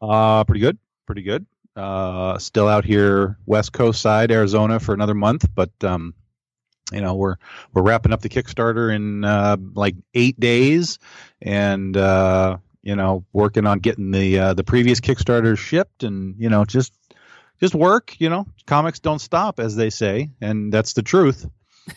[0.00, 0.78] Uh pretty good.
[1.06, 1.46] Pretty good.
[1.76, 6.14] Uh still out here west coast side, Arizona for another month, but um
[6.92, 7.36] you know, we're
[7.72, 10.98] we're wrapping up the Kickstarter in uh like 8 days
[11.40, 16.48] and uh you know, working on getting the uh the previous Kickstarter shipped and you
[16.50, 16.92] know, just
[17.60, 18.46] just work, you know.
[18.66, 21.46] Comics don't stop as they say, and that's the truth.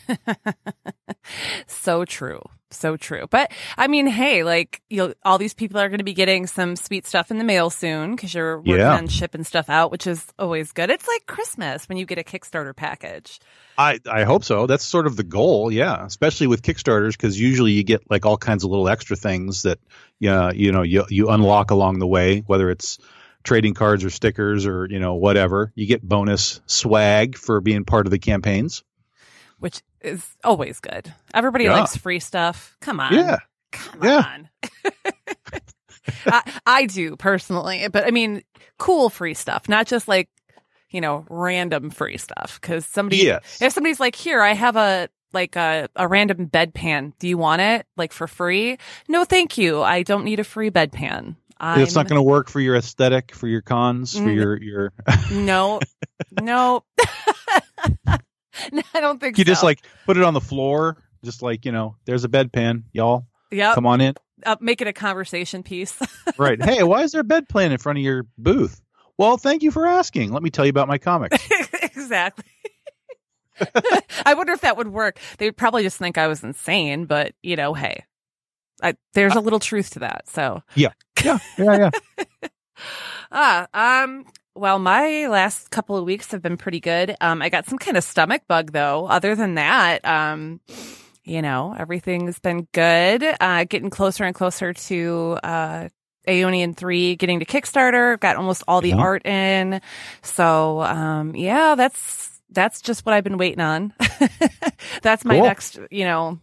[1.66, 2.42] so true.
[2.70, 3.26] So true.
[3.30, 6.76] But I mean, hey, like you all these people are going to be getting some
[6.76, 8.96] sweet stuff in the mail soon because you're working Yeah.
[8.96, 10.90] on shipping stuff out, which is always good.
[10.90, 13.40] It's like Christmas when you get a Kickstarter package.
[13.78, 14.66] I, I hope so.
[14.66, 16.04] That's sort of the goal, yeah.
[16.04, 19.78] Especially with Kickstarters, because usually you get like all kinds of little extra things that,
[20.18, 22.98] yeah, you know, you you unlock along the way, whether it's
[23.44, 25.72] trading cards or stickers or you know whatever.
[25.74, 28.82] You get bonus swag for being part of the campaigns.
[29.58, 31.12] Which is always good.
[31.34, 31.80] Everybody Yeah.
[31.80, 32.76] likes free stuff.
[32.80, 33.12] Come on.
[33.14, 33.38] Yeah.
[33.72, 34.24] Come Yeah.
[34.34, 34.48] on.
[36.26, 38.42] I, I do personally, but I mean,
[38.78, 40.28] cool free stuff, not just like,
[40.90, 42.58] you know, random free stuff.
[42.62, 43.60] Cause somebody, Yes.
[43.60, 47.12] if somebody's like, here, I have a, like a, a random bedpan.
[47.18, 48.78] Do you want it like for free?
[49.08, 49.82] No, thank you.
[49.82, 51.36] I don't need a free bedpan.
[51.60, 54.34] I'm, It's not going to work for your aesthetic, for your cons, for Mm.
[54.36, 54.92] your your.
[55.32, 55.80] no,
[56.40, 56.84] no.
[58.72, 59.48] No, I don't think you so.
[59.48, 61.96] just like put it on the floor, just like you know.
[62.04, 63.26] There's a bedpan, y'all.
[63.50, 64.14] Yeah, Come on in.
[64.44, 65.98] uh, make it a conversation piece.
[66.38, 66.62] Right.
[66.62, 68.80] Hey, why is there a bedpan in front of your booth?
[69.16, 70.30] Well, thank you for asking.
[70.32, 71.36] Let me tell you about my comics.
[71.82, 72.44] exactly.
[74.24, 75.18] I wonder if that would work.
[75.38, 78.04] They would probably just think I was insane, but you know, hey,
[78.82, 80.28] I, there's a little truth to that.
[80.28, 80.90] So, yeah,
[81.24, 81.90] yeah, yeah.
[83.32, 84.24] ah, um,
[84.58, 87.16] well, my last couple of weeks have been pretty good.
[87.20, 89.06] Um, I got some kind of stomach bug though.
[89.06, 90.60] Other than that, um,
[91.24, 93.24] you know, everything's been good.
[93.40, 95.88] Uh, getting closer and closer to, uh,
[96.26, 98.96] Aeonian 3 getting to Kickstarter, got almost all the Yeah.
[98.96, 99.80] art in.
[100.22, 103.94] So, um, yeah, that's, that's just what I've been waiting on.
[105.02, 105.44] that's my Cool.
[105.44, 106.38] next, you know,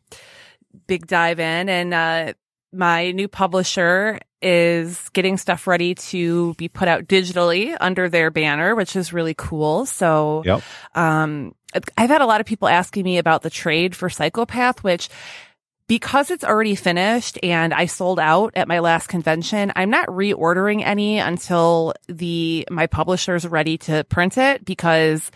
[0.87, 1.69] big dive in.
[1.69, 2.33] And, uh,
[2.73, 8.75] my new publisher is getting stuff ready to be put out digitally under their banner,
[8.75, 9.85] which is really cool.
[9.85, 10.61] So, Yep.
[10.93, 11.55] um,
[11.97, 15.09] I've had a lot of people asking me about the trade for Psychopath, which
[15.87, 20.83] because it's already finished and I sold out at my last convention, I'm not reordering
[20.83, 25.29] any until the my publisher's ready to print it because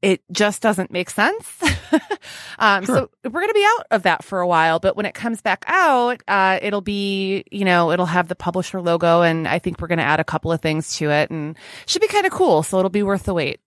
[0.00, 1.62] it just doesn't make sense.
[2.58, 2.96] um, Sure.
[2.96, 5.40] So we're going to be out of that for a while, but when it comes
[5.40, 9.80] back out, uh, it'll be, you know, it'll have the publisher logo and I think
[9.80, 11.56] we're going to add a couple of things to it and
[11.86, 12.62] should be kind of cool.
[12.62, 13.60] So it'll be worth the wait.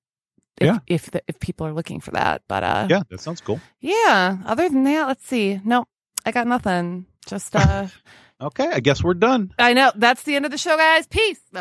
[0.60, 0.80] If, Yeah.
[0.88, 3.60] If, the, if people are looking for that, but, uh, Yeah, that sounds cool.
[3.80, 4.38] yeah.
[4.46, 5.60] Other than that, let's see.
[5.64, 5.88] Nope.
[6.26, 7.06] I got nothing.
[7.28, 7.88] Just uh
[8.40, 9.52] Okay, I guess we're done.
[9.58, 11.08] I know that's the end of the show, guys.
[11.08, 11.40] Peace.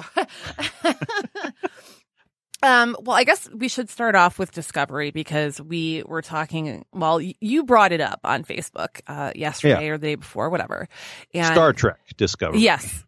[2.67, 7.21] Um well, I guess we should start off with Discovery because we were talking well,
[7.21, 10.89] you brought it up on Facebook uh yesterday or the day before, whatever.
[11.33, 12.61] And Star Trek Discovery.
[12.61, 13.05] Yes.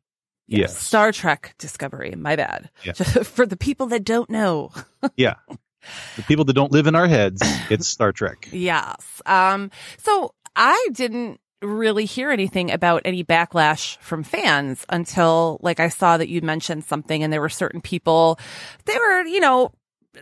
[0.46, 0.76] Yes.
[0.78, 2.14] Star Trek Discovery.
[2.16, 2.70] My bad.
[2.84, 2.92] Yeah.
[3.34, 4.70] For the people that don't know.
[5.16, 5.34] Yeah.
[6.16, 7.40] The people that don't live in our heads,
[7.70, 8.48] it's Star Trek.
[8.52, 9.22] Yes.
[9.26, 15.88] Um, so I didn't really hear anything about any backlash from fans until like I
[15.88, 18.38] saw that you mentioned something and there were certain people
[18.84, 19.72] they were, you know,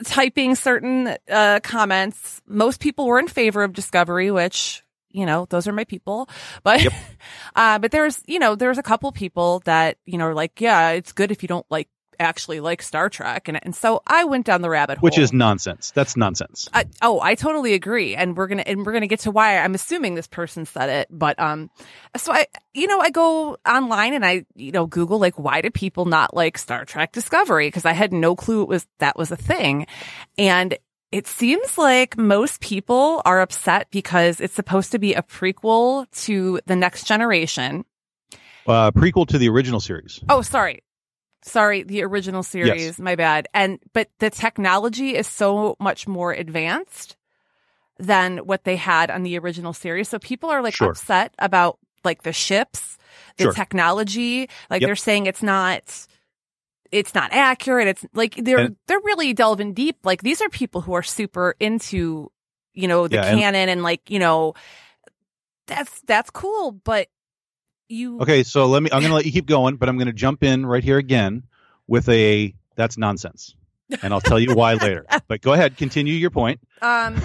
[0.04, 2.40] typing certain uh comments.
[2.46, 6.28] Most people were in favor of Discovery, which you know, those are my people.
[6.62, 6.92] But, Yep.
[7.56, 10.90] uh, but there's, you know, there's a couple people that, you know, are like, yeah,
[10.90, 13.48] it's good if you don't like actually like Star Trek.
[13.48, 15.06] And, and so I went down the rabbit hole.
[15.06, 15.90] Which is nonsense.
[15.92, 16.68] That's nonsense.
[16.72, 19.74] I, oh, I totally agree, and we're gonna and we're gonna get to why I'm
[19.74, 21.70] assuming this person said it, but um,
[22.16, 25.70] so I, you know, I go online and I, you know, Google like why do
[25.70, 29.30] people not like Star Trek Discovery because I had no clue it was that was
[29.30, 29.86] a thing,
[30.38, 30.76] and
[31.12, 36.60] it seems like most people are upset because it's supposed to be a prequel to
[36.66, 37.84] the Next Generation.
[38.66, 40.20] Uh, prequel to the original series.
[40.28, 40.82] Oh, sorry.
[41.42, 42.82] Sorry, the original series.
[42.82, 42.98] Yes.
[42.98, 43.46] My bad.
[43.54, 47.16] And but the technology is so much more advanced
[47.98, 50.08] than what they had on the original series.
[50.08, 50.90] So people are like Sure.
[50.90, 52.98] upset about like the ships,
[53.36, 53.52] the Sure.
[53.52, 54.48] technology.
[54.70, 54.88] Like Yep.
[54.88, 56.06] they're saying it's not
[56.92, 57.88] it's not accurate.
[57.88, 59.98] It's like they're And- they're really delving deep.
[60.04, 62.30] Like these are people who are super into,
[62.74, 64.54] you know, the Yeah, and- canon and like, you know,
[65.66, 67.08] that's that's cool, but
[67.88, 68.90] you Okay, so let me.
[68.92, 70.98] I'm going to let you keep going, but I'm going to jump in right here
[70.98, 71.44] again
[71.86, 73.54] with a that's nonsense,
[74.02, 75.06] and I'll tell you why later.
[75.28, 76.60] But go ahead, continue your point.
[76.82, 77.20] Um.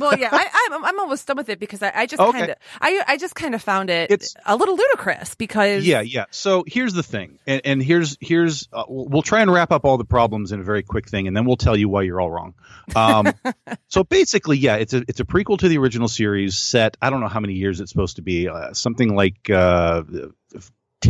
[0.00, 2.38] Well, yeah, I, I'm I'm almost done with it because I, I just Okay.
[2.38, 6.00] kind of I I just kind of found it It's- a little ludicrous because Yeah,
[6.00, 6.24] yeah.
[6.30, 9.84] So here's the thing, and, and here's here's uh, we'll we'll try and wrap up
[9.84, 12.20] all the problems in a very quick thing, and then we'll tell you why you're
[12.20, 12.54] all wrong.
[12.96, 13.32] Um,
[13.88, 16.96] so basically, yeah, it's a it's a prequel to the original series set.
[17.02, 20.02] I don't know how many years it's supposed to be, uh, something like uh,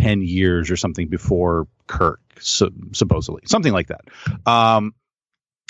[0.00, 4.02] ten years or something before Kirk, so, supposedly something like that.
[4.46, 4.94] Um,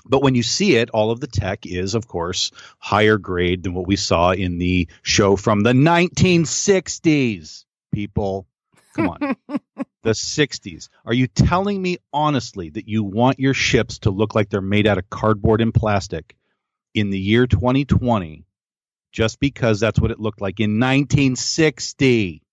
[0.06, 3.74] but when you see it, all of the tech is, of course, higher grade than
[3.74, 7.64] what we saw in the show from the 1960s.
[7.92, 8.46] People,
[8.94, 9.36] come on,
[10.02, 10.88] the 60s.
[11.06, 14.86] Are you telling me honestly that you want your ships to look like they're made
[14.86, 16.36] out of cardboard and plastic
[16.92, 18.44] in the year 2020
[19.10, 22.43] just because that's what it looked like in 1960?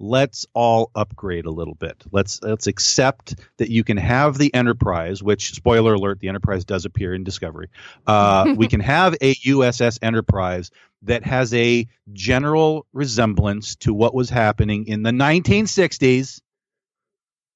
[0.00, 2.02] Let's all upgrade a little bit.
[2.10, 6.84] Let's let's accept that you can have the Enterprise, which spoiler alert, the Enterprise does
[6.84, 7.68] appear in Discovery.
[8.06, 10.70] Uh, we can have a USS Enterprise
[11.02, 16.40] that has a general resemblance to what was happening in the 1960s.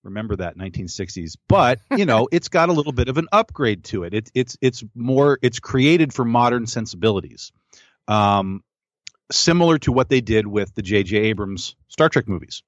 [0.05, 4.05] Remember that 1960s, but you know it's got a little bit of an upgrade to
[4.05, 4.15] it.
[4.15, 7.51] It's it's it's more it's created for modern sensibilities,
[8.07, 8.63] um,
[9.31, 11.17] similar to what they did with the J.J.
[11.17, 12.63] Abrams Star Trek movies.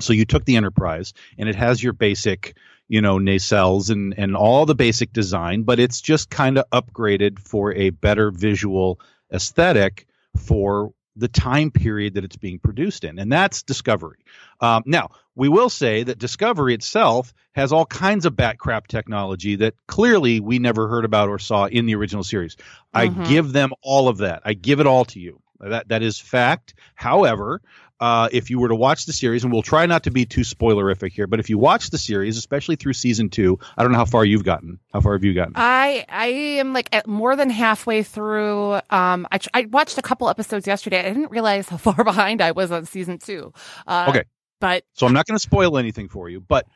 [0.00, 2.56] So you took the Enterprise, and it has your basic,
[2.88, 7.38] you know, nacelles and and all the basic design, but it's just kind of upgraded
[7.38, 9.00] for a better visual
[9.32, 10.06] aesthetic
[10.36, 14.18] for the time period that it's being produced in, and that's Discovery.
[14.60, 19.56] Um, now, we will say that Discovery itself has all kinds of bat crap technology
[19.56, 22.56] that clearly we never heard about or saw in the original series.
[22.94, 23.26] I Mhm.
[23.26, 24.42] give them all of that.
[24.44, 25.40] I give it all to you.
[25.60, 26.74] That that is fact.
[26.94, 27.60] However,
[28.00, 30.42] uh, if you were to watch the series, and we'll try not to be too
[30.42, 33.98] spoilerific here, but if you watch the series, especially through season two, I don't know
[33.98, 34.78] how far you've gotten.
[34.92, 35.54] How far have you gotten?
[35.56, 38.74] I I am like at more than halfway through.
[38.90, 41.00] Um, I I watched a couple episodes yesterday.
[41.00, 43.52] I didn't realize how far behind I was on season two.
[43.86, 44.24] Uh, Okay.
[44.60, 46.66] but So I'm not going to spoil anything for you, but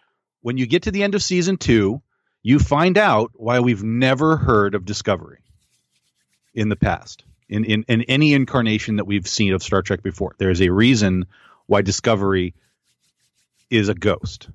[0.40, 2.02] when you get to the end of season two,
[2.42, 5.38] you find out why we've never heard of Discovery
[6.52, 10.34] in the past, in, in, in any incarnation that we've seen of Star Trek before.
[10.38, 11.26] There is a reason
[11.66, 12.54] why Discovery
[13.70, 14.48] is a ghost.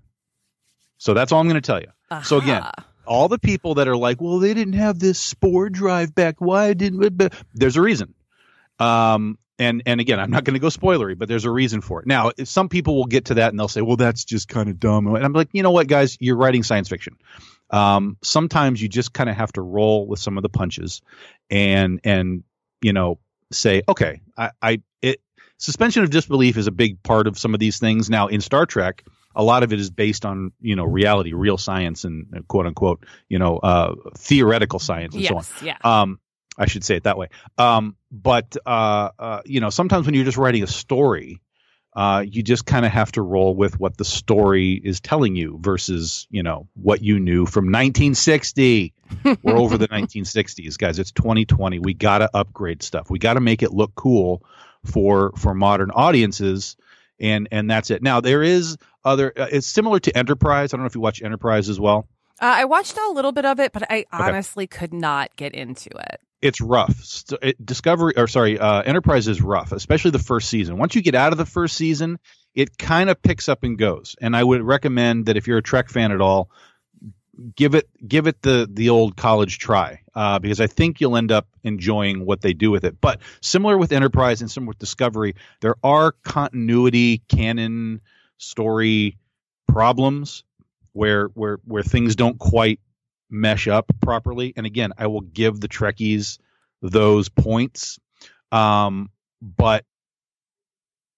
[0.98, 1.88] So that's all I'm going to tell you.
[2.24, 2.64] So again,
[3.06, 6.36] all the people that are like, well, they didn't have this spore drive back.
[6.40, 7.18] Why didn't?
[7.18, 8.14] but- There's a reason.
[8.80, 12.00] Um, and and again, I'm not going to go spoilery, but there's a reason for
[12.00, 12.06] it.
[12.08, 14.80] Now, some people will get to that and they'll say, well, that's just kind of
[14.80, 15.08] dumb.
[15.08, 17.18] And I'm like, you know what, guys, you're writing science fiction.
[17.72, 21.02] Um, sometimes you just kind of have to roll with some of the punches,
[21.50, 22.44] and and
[22.82, 23.20] you know
[23.52, 25.22] say, okay, I, I it
[25.58, 28.10] suspension of disbelief is a big part of some of these things.
[28.10, 29.04] Now in Star Trek,
[29.36, 32.66] a lot of it is based on you know reality, real science, and uh, quote
[32.66, 35.44] unquote you know uh, theoretical science and so on.
[35.44, 35.78] yes, yeah.
[35.84, 36.20] Um,
[36.58, 37.30] I should say it that way.
[37.58, 41.40] Um, but uh, uh, you know, sometimes when you're just writing a story,
[41.98, 45.58] uh, you just kind of have to roll with what the story is telling you
[45.60, 48.94] versus you know what you knew from 1960.
[49.42, 51.00] We're over the 1960s, guys.
[51.00, 51.80] It's 2020.
[51.80, 53.10] We got to upgrade stuff.
[53.10, 54.44] We got to make it look cool
[54.86, 56.78] for for modern audiences.
[57.20, 58.04] And and that's it.
[58.04, 59.34] Now there is other.
[59.36, 60.76] Uh, it's similar to Enterprise.
[60.76, 62.08] I don't know if you watch Enterprise as well.
[62.40, 65.90] Uh, I watched a little bit of it, but I honestly could not get into
[65.90, 66.22] it.
[66.42, 67.24] It's rough.
[67.64, 70.78] Discovery or sorry, uh, Enterprise is rough, especially the first season.
[70.78, 72.20] Once you get out of the first season,
[72.54, 74.16] it kind of picks up and goes.
[74.22, 76.50] And I would recommend that if you're a Trek fan at all,
[77.56, 81.32] give it give it the the old college try uh, because I think you'll end
[81.32, 83.00] up enjoying what they do with it.
[83.00, 88.02] But similar with Enterprise and similar with Discovery, there are continuity canon
[88.38, 89.18] story
[89.68, 90.44] problems
[90.94, 92.80] where where where things don't quite
[93.30, 94.54] mesh up properly.
[94.56, 96.40] And again, I will give the Trekkies
[96.82, 98.00] those points.
[98.52, 99.10] Um,
[99.42, 99.86] but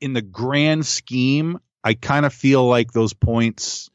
[0.01, 3.89] in the grand scheme, I kind of feel like those points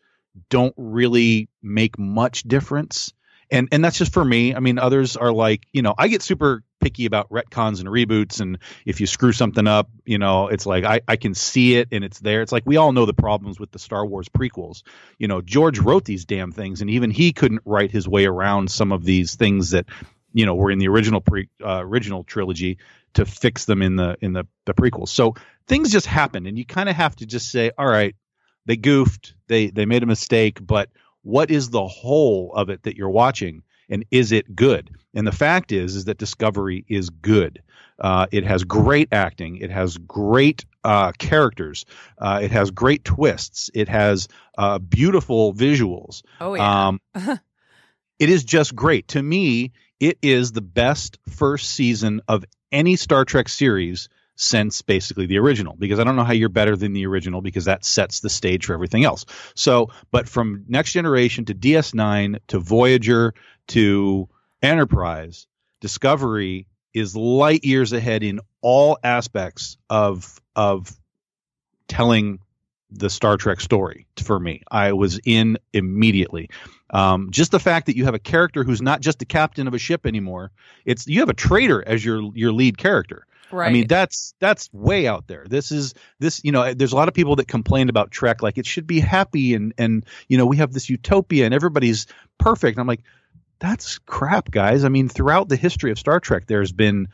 [0.50, 3.12] don't really make much difference.
[3.50, 4.54] And and that's just for me.
[4.54, 8.42] I mean, others are like, you know, I get super picky about retcons and reboots,
[8.42, 11.88] and if you screw something up, you know, it's like I, I can see it
[11.92, 12.42] and it's there.
[12.42, 14.82] It's like we all know the problems with the Star Wars prequels.
[15.18, 18.70] You know, George wrote these damn things, and even he couldn't write his way around
[18.70, 19.86] some of these things that
[20.34, 22.76] you know were in the original pre uh, original trilogy
[23.14, 25.08] to fix them in the in the the prequels.
[25.08, 25.36] So
[25.66, 28.14] things just happen, and you kind of have to just say, all right,
[28.66, 30.90] they goofed, they they made a mistake, but
[31.22, 33.62] what is the whole of it that you're watching?
[33.88, 34.90] And is it good?
[35.14, 37.62] And the fact is, is that Discovery is good.
[37.98, 39.58] Uh, it has great acting.
[39.58, 41.84] It has great uh, characters.
[42.18, 43.70] Uh, it has great twists.
[43.72, 46.22] It has uh, beautiful visuals.
[46.40, 46.88] Oh yeah.
[46.88, 47.00] Um,
[48.18, 49.72] it is just great to me.
[50.00, 55.76] It is the best first season of any Star Trek series since basically the original
[55.78, 58.66] because I don't know how you're better than the original because that sets the stage
[58.66, 59.24] for everything else.
[59.54, 63.34] So, but from Next Generation to DS9 to Voyager
[63.68, 64.28] to
[64.62, 65.46] Enterprise,
[65.80, 70.96] Discovery is light years ahead in all aspects of of
[71.88, 72.38] telling
[72.90, 74.62] the Star Trek story for me.
[74.70, 76.48] I was in immediately.
[76.90, 79.74] Um, just the fact that you have a character who's not just the captain of
[79.74, 80.52] a ship anymore.
[80.84, 83.26] It's you have a traitor as your your lead character.
[83.54, 83.68] Right.
[83.68, 85.44] I mean, that's that's way out there.
[85.48, 88.58] This is this, you know, there's a lot of people that complain about Trek like
[88.58, 92.06] it should be happy and and you know, we have this utopia and everybody's
[92.38, 92.76] perfect.
[92.76, 93.02] And I'm like,
[93.60, 94.84] that's crap, guys.
[94.84, 97.08] I mean, throughout the history of Star Trek there's been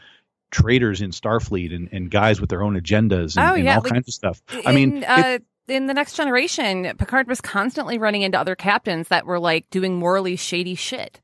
[0.50, 3.92] traitors in Starfleet and, and guys with their own agendas and, oh, and all like,
[3.92, 4.42] kinds of stuff.
[4.52, 9.08] In, I mean, uh, in the next generation, Picard was constantly running into other captains
[9.08, 11.20] that were like doing morally shady shit.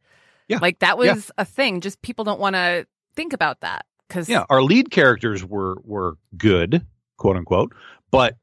[0.46, 0.58] Yeah.
[0.62, 1.20] Like that was Yeah.
[1.38, 1.80] a thing.
[1.80, 6.16] Just people don't want to think about that because yeah, our lead characters were were
[6.36, 6.86] good,
[7.16, 7.74] quote unquote,
[8.10, 8.36] but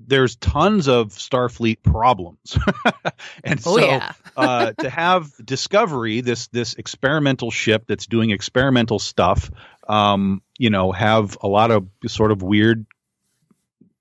[0.00, 2.56] there's tons of Starfleet problems,
[3.44, 8.98] and oh so yeah, uh, to have Discovery, this this experimental ship that's doing experimental
[8.98, 9.50] stuff,
[9.88, 12.86] um, you know, have a lot of sort of weird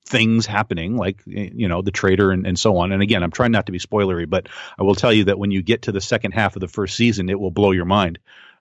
[0.07, 2.91] things happening, like you know the traitor and, and so on.
[2.91, 4.47] And again, I'm trying not to be spoilery, but
[4.77, 6.95] I will tell you that when you get to the second half of the first
[6.95, 8.19] season, it will blow your mind.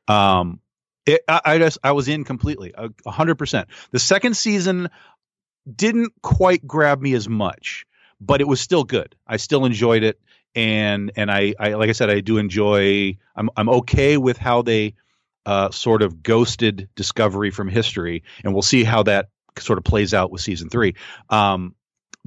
[0.09, 0.61] Um,
[1.07, 2.75] it, I, I just I was in completely,
[3.07, 3.69] hundred percent.
[3.93, 4.91] The second season
[5.73, 7.87] didn't quite grab me as much,
[8.21, 9.15] but it was still good.
[9.27, 10.21] I still enjoyed it,
[10.55, 13.17] and and I, I like I said, I do enjoy.
[13.37, 14.95] I'm I'm okay with how they
[15.47, 20.13] uh, sort of ghosted Discovery from history, and we'll see how that sort of plays
[20.13, 20.97] out with season three.
[21.31, 21.76] Um,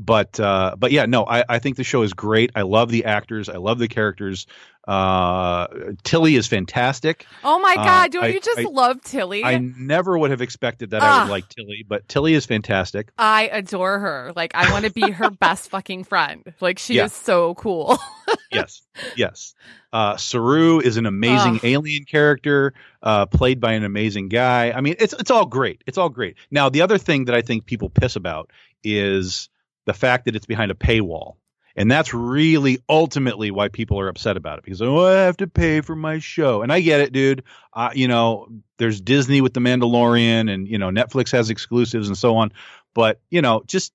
[0.06, 2.52] but uh, but yeah, no, I, I think the show is great.
[2.56, 3.50] I love the actors.
[3.50, 4.48] I love the characters.
[4.88, 5.68] Uh,
[6.04, 7.26] Tilly is fantastic.
[7.44, 9.44] oh my uh, god, don't I- you just I- love Tilly?
[9.44, 11.24] I never would have expected that I Ah.
[11.26, 13.12] would like Tilly, but Tilly is fantastic.
[13.18, 14.34] I adore her.
[14.36, 16.54] Like I want to be her best fucking friend.
[16.60, 17.06] Like she Yeah.
[17.06, 18.00] is so cool.
[18.52, 18.82] yes,
[19.16, 19.54] yes.
[19.94, 21.66] Uh, Saru is an amazing Ugh.
[21.66, 24.72] alien character, uh, played by an amazing guy.
[24.72, 25.84] I mean, it's it's all great.
[25.86, 26.36] It's all great.
[26.50, 28.50] Now, the other thing that I think people piss about
[28.84, 29.50] is
[29.86, 31.36] the fact that it's behind a paywall.
[31.76, 35.48] And that's really ultimately why people are upset about it because oh, I have to
[35.48, 36.62] pay for my show.
[36.62, 37.44] And I get it, dude.
[37.72, 42.18] Uh, you know, there's Disney with The Mandalorian, and you know Netflix has exclusives and
[42.18, 42.52] so on.
[42.94, 43.94] But you know, just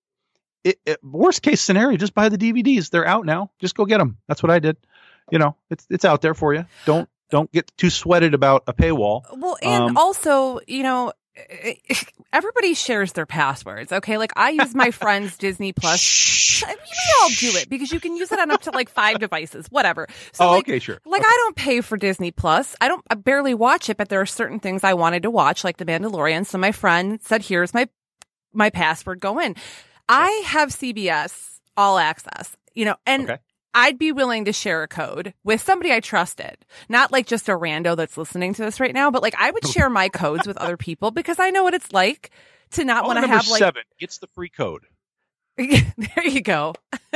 [0.62, 2.88] it, it, worst case scenario, just buy the DVDs.
[2.88, 3.50] They're out now.
[3.60, 4.16] Just go get them.
[4.28, 4.78] That's what I did.
[5.30, 6.64] You know, it's it's out there for you.
[6.86, 9.24] Don't don't get too sweated about a paywall.
[9.36, 11.12] Well, and Um, also, you know,
[12.32, 13.92] everybody shares their passwords.
[13.92, 16.62] Okay, like I use my friend's Disney Plus.
[16.64, 18.88] I mean, we all do it because you can use it on up to like
[18.88, 20.06] five devices, whatever.
[20.32, 20.98] So, oh, like, okay, sure.
[21.04, 22.76] like I don't pay for Disney Plus.
[22.80, 23.04] I don't.
[23.10, 25.84] I barely watch it, but there are certain things I wanted to watch, like The
[25.84, 26.46] Mandalorian.
[26.46, 27.88] So my friend said, "Here's my
[28.52, 29.20] my password.
[29.20, 29.56] Go in."
[30.08, 32.56] I have CBS All Access.
[32.74, 33.38] You know, and Okay.
[33.74, 37.52] I'd be willing to share a code with somebody I trusted, not like just a
[37.52, 40.56] rando that's listening to this right now, but like I would share my codes with
[40.58, 42.30] other people because I know what it's like
[42.72, 44.86] to not want to have like seven gets the free code.
[45.56, 46.74] there you go.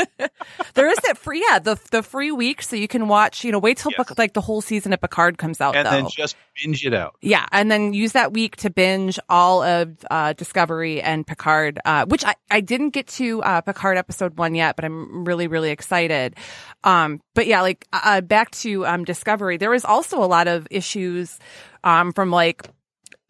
[0.75, 3.43] there is that free, yeah, the the free week, so you can watch.
[3.43, 4.07] You know, wait till Yes.
[4.09, 5.91] Pic- like the whole season of Picard comes out, and though.
[5.91, 7.17] then just binge it out.
[7.21, 12.07] yeah, and then use that week to binge all of uh, Discovery and Picard, uh,
[12.07, 15.71] which I I didn't get to uh, Picard episode one yet, but I'm really really
[15.71, 16.37] excited.
[16.85, 20.69] Um, but yeah, like uh, back to um, Discovery, there was also a lot of
[20.71, 21.39] issues
[21.83, 22.69] um, from like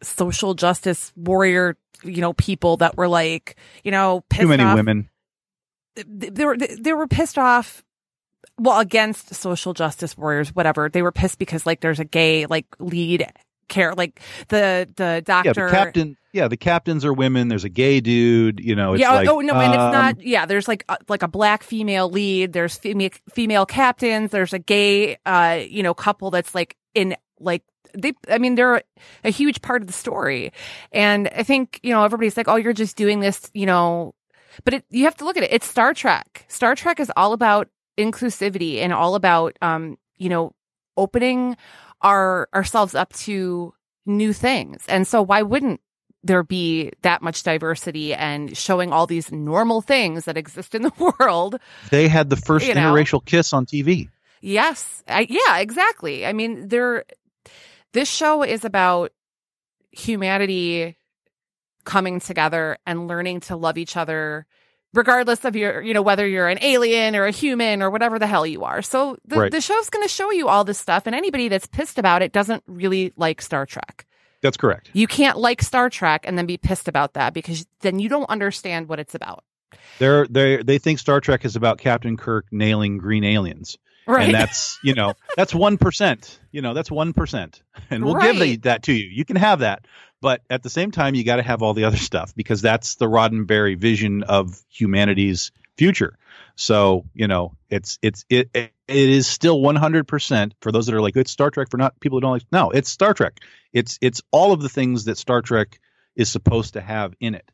[0.01, 4.75] social justice warrior, you know, people that were like, you know, pissed Too many off
[4.75, 5.09] women.
[5.95, 7.83] they were they were pissed off
[8.57, 12.65] well against social justice warriors whatever they were pissed because like there's a gay like
[12.79, 13.27] lead
[13.67, 16.17] care like the the Yeah, doctor the captain.
[16.31, 17.47] Yeah, the captains are women.
[17.47, 18.59] There's a gay dude.
[18.59, 20.21] You know, it's yeah, like oh no, and it's um, not.
[20.21, 22.53] Yeah, there's like uh, like a black female lead.
[22.53, 24.31] There's female female captains.
[24.31, 28.81] There's a gay, uh, you know, couple that's like in like they i mean they're
[29.23, 30.51] a huge part of the story
[30.91, 34.13] and i think you know everybody's like oh you're just doing this you know
[34.63, 37.33] but it, you have to look at it it's star trek star trek is all
[37.33, 37.67] about
[37.97, 40.51] inclusivity and all about um you know
[40.97, 41.55] opening
[42.01, 43.73] our ourselves up to
[44.05, 45.79] new things and so why wouldn't
[46.23, 51.13] there be that much diversity and showing all these normal things that exist in the
[51.19, 51.57] world
[51.91, 52.93] They had the first You know.
[52.93, 54.09] interracial kiss on TV.
[54.41, 55.03] Yes.
[55.07, 56.25] I, yeah, exactly.
[56.25, 57.03] I mean, there,
[57.93, 59.11] this show is about
[59.91, 60.97] humanity
[61.85, 64.45] coming together and learning to love each other,
[64.93, 68.27] regardless of your, you know, whether you're an alien or a human or whatever the
[68.27, 68.81] hell you are.
[68.81, 69.51] So the, Right.
[69.51, 71.03] the show's going to show you all this stuff.
[71.07, 74.05] And anybody that's pissed about it doesn't really like Star Trek.
[74.41, 74.89] That's correct.
[74.93, 78.29] You can't like Star Trek and then be pissed about that because then you don't
[78.29, 79.43] understand what it's about.
[79.99, 83.77] They're they they think Star Trek is about Captain Kirk nailing green aliens.
[84.09, 84.25] Right.
[84.25, 87.61] and that's you know that's one percent you know that's one percent.
[87.91, 89.07] And we'll give the, that to you.
[89.07, 89.85] You can have that.
[90.21, 92.95] But at the same time you got to have all the other stuff because that's
[92.95, 96.17] the roddenberry vision of humanity's future.
[96.55, 101.15] So you know it's it's it it is still 100% for those that are like
[101.15, 103.39] it's star trek for not people who don't like no it's star trek.
[103.73, 105.79] It's it's all of the things that star trek
[106.15, 107.51] is supposed to have in it.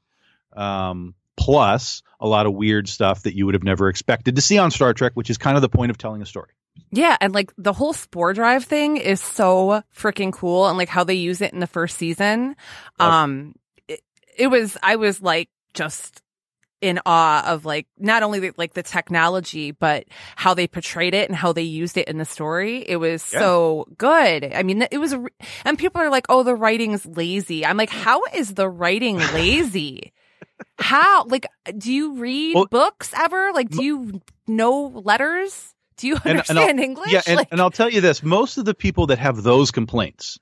[0.55, 1.15] Um
[1.45, 4.71] plus a lot of weird stuff that you would have never expected to see on
[4.71, 6.49] Star Trek, which is kind of the point of telling a story.
[6.91, 11.03] Yeah, and like the whole spore drive thing is so freaking cool and like how
[11.03, 12.55] they use it in the first season.
[12.99, 13.07] Yep.
[13.07, 13.53] Um
[13.87, 14.01] it,
[14.37, 16.21] it was I was like just
[16.81, 21.29] in awe of like not only the, like the technology but how they portrayed it
[21.29, 22.83] and how they used it in the story.
[22.87, 23.39] It was Yeah.
[23.39, 24.53] so good.
[24.53, 25.13] I mean, it was
[25.63, 30.11] and people are like, "Oh, the writing's lazy." I'm like, "How is the writing lazy?"
[30.77, 31.25] How?
[31.25, 33.51] Like, do you read Well- books ever?
[33.53, 35.73] Like, do you know letters?
[35.97, 37.11] Do you And- and understand English?
[37.11, 39.71] Yeah, and, Like- and I'll tell you this: most of the people that have those
[39.71, 40.37] complaints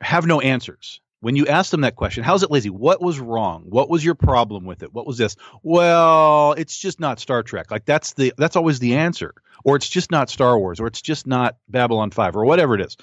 [0.00, 1.00] have no answers.
[1.20, 2.68] When you ask them that question, how's it lazy?
[2.68, 3.64] What was wrong?
[3.70, 4.92] What was your problem with it?
[4.92, 5.34] What was this?
[5.62, 7.70] Well, it's just not Star Trek.
[7.70, 9.34] Like that's the that's always the answer.
[9.64, 12.82] Or it's just not Star Wars, or it's just not Babylon 5 or whatever it
[12.82, 12.96] is.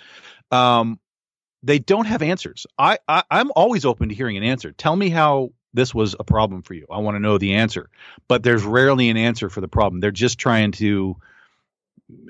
[0.52, 1.00] Um
[1.64, 2.68] they don't have answers.
[2.78, 4.72] I, I I'm always open to hearing an answer.
[4.72, 6.86] Tell me how this was a problem for you.
[6.92, 7.90] I want to know the answer.
[8.28, 10.00] But there's rarely an answer for the problem.
[10.00, 11.18] They're just trying to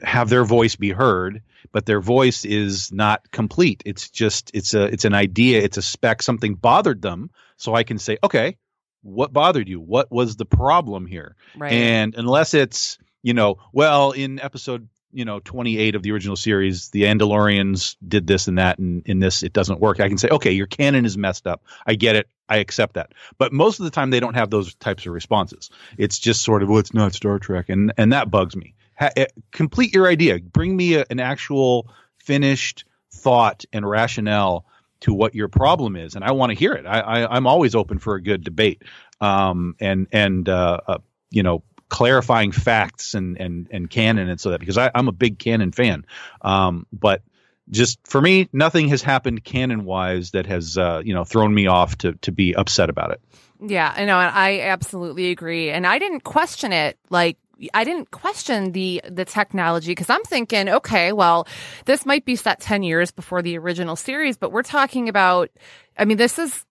[0.01, 4.84] have their voice be heard but their voice is not complete it's just it's a
[4.84, 8.56] it's an idea it's a spec something bothered them so i can say okay
[9.01, 11.73] what bothered you what was the problem here right.
[11.73, 16.89] and unless it's you know well in episode you know 28 of the original series
[16.89, 19.99] the andalorians did this and that and in this it doesn't work.
[19.99, 21.63] I can say okay your canon is messed up.
[21.86, 22.28] I get it.
[22.49, 23.13] I accept that.
[23.38, 25.69] But most of the time they don't have those types of responses.
[25.97, 28.73] It's just sort of well it's not star trek and and that bugs me.
[28.99, 30.39] Ha- eh, complete your idea.
[30.39, 34.65] Bring me a, an actual finished thought and rationale
[35.02, 36.86] to what your problem is and i want to hear it.
[36.86, 38.84] I, I i'm always open for a good debate.
[39.21, 40.97] Um and and uh, uh
[41.30, 45.12] you know clarifying facts and and and canon and so that because I, I'm a
[45.12, 46.08] big canon fan
[46.41, 47.21] um but
[47.69, 51.67] just for me nothing has happened canon wise that has uh you know thrown me
[51.67, 53.21] off to to be upset about it
[53.62, 55.69] Yeah, I know, I absolutely agree.
[55.69, 57.38] And I didn't question it like
[57.73, 61.47] I didn't question the the technology because I'm thinking, okay, well,
[61.86, 65.49] this might be set 10 years before the original series, but we're talking about
[65.97, 66.65] I mean, this is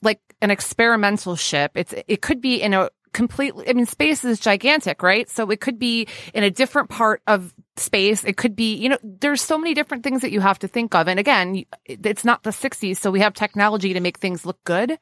[0.00, 1.72] like an experimental ship.
[1.74, 5.28] It's it could be in a completely I mean, space is gigantic, right?
[5.28, 8.24] So it could be in a different part of space.
[8.24, 10.94] It could be, you know, there's so many different things that you have to think
[10.94, 11.08] of.
[11.08, 14.98] And again, it's not the 60s, so we have technology to make things look good.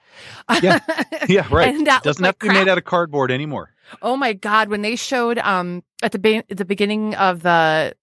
[0.62, 0.78] Yeah.
[1.28, 3.70] yeah right And that doesn't have like to be made out of cardboard anymore
[4.02, 7.94] Oh my god, when they showed um at the be- the beginning of the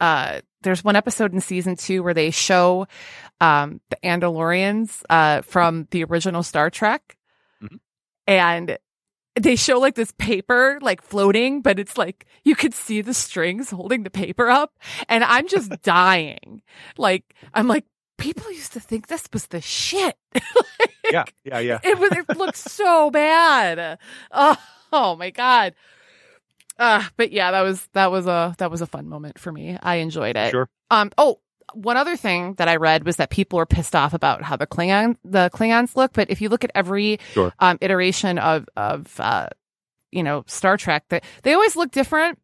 [0.00, 2.86] uh there's one episode in season 2 where they show
[3.40, 7.16] um the Andalorians uh from the original Star Trek.
[7.62, 7.80] Mhm.
[8.26, 8.78] And
[9.34, 13.70] they show like this paper like floating, but it's like you could see the strings
[13.70, 16.62] holding the paper up and I'm just dying.
[16.98, 17.84] Like I'm like
[18.18, 20.16] people used to think this was the shit.
[21.10, 23.98] yeah yeah yeah it was it looked so bad.
[24.30, 24.56] Oh,
[24.92, 25.74] oh my god.
[26.78, 29.76] Uh, but yeah, that was that was a that was a fun moment for me.
[29.82, 30.50] I enjoyed it.
[30.50, 30.68] Sure.
[30.90, 31.10] Um.
[31.18, 31.38] Oh,
[31.74, 34.66] one other thing that I read was that people were pissed off about how the
[34.66, 36.12] Klingon the Klingons look.
[36.12, 37.52] But if you look at every Sure.
[37.58, 39.48] um, iteration of of uh,
[40.10, 42.38] you know Star Trek, that they always look different.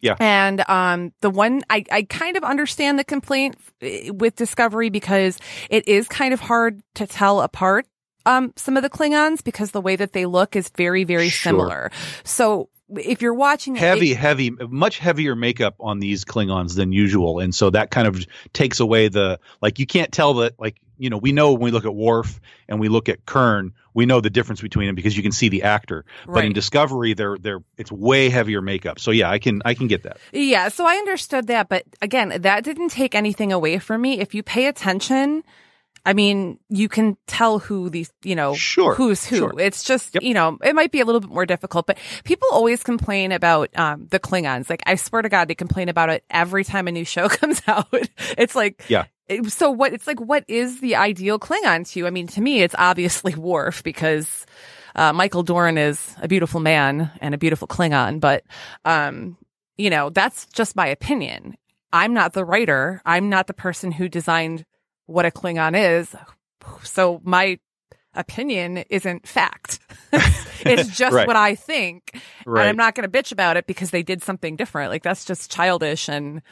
[0.00, 0.16] Yeah.
[0.18, 5.38] And um, the one I I kind of understand the complaint eh, with Discovery because
[5.68, 7.86] it is kind of hard to tell apart
[8.26, 11.50] um some of the Klingons because the way that they look is very very Sure.
[11.52, 11.90] similar.
[12.24, 17.38] So if you're watching heavy, it- heavy, much heavier makeup on these Klingons than usual,
[17.38, 19.78] and so that kind of takes away the like.
[19.78, 22.80] You can't tell that like you know we know when we look at Worf and
[22.80, 25.62] we look at Kurn, we know the difference between them because you can see the
[25.62, 26.04] actor.
[26.26, 28.98] But in Discovery, they're they're it's way heavier makeup.
[28.98, 30.18] So yeah, I can I can get that.
[30.32, 34.20] Yeah, so I understood that, but again, that didn't take anything away from me.
[34.20, 35.42] If you pay attention,
[36.06, 39.36] I mean, you can tell who these, you know, Sure, who's who.
[39.36, 39.54] sure.
[39.58, 40.22] It's just, Yep.
[40.22, 43.68] you know, it might be a little bit more difficult, but people always complain about
[43.78, 44.70] um, the Klingons.
[44.70, 47.60] Like, I swear to God, they complain about it every time a new show comes
[47.66, 47.88] out.
[48.38, 49.04] it's like, Yeah.
[49.28, 49.92] it- so what?
[49.92, 52.06] It's like, what is the ideal Klingon to you?
[52.06, 54.46] I mean, to me, it's obviously Worf because
[54.96, 58.42] uh, Michael Dorn is a beautiful man and a beautiful Klingon, but
[58.86, 59.36] um,
[59.76, 61.56] you know, that's just my opinion.
[61.92, 63.02] I'm not the writer.
[63.04, 64.64] I'm not the person who designed
[65.10, 66.14] what a Klingon is.
[66.84, 67.58] So my
[68.14, 69.78] opinion isn't fact.
[70.12, 71.26] it's just Right.
[71.26, 72.20] what I think.
[72.46, 72.62] Right.
[72.62, 74.90] And I'm not going to bitch about it because they did something different.
[74.90, 76.42] Like that's just childish and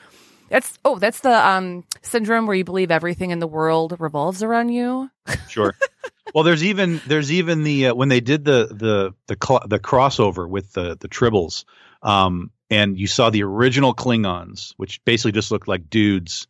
[0.49, 4.71] that's oh, that's the um syndrome where you believe everything in the world revolves around
[4.71, 5.11] you.
[5.49, 5.75] Sure.
[6.35, 9.79] well, there's even there's even the uh, when they did the the the cl- the
[9.79, 11.64] crossover with the the tribbles,
[12.03, 16.47] um, and you saw the original Klingons, which basically just looked like dudes,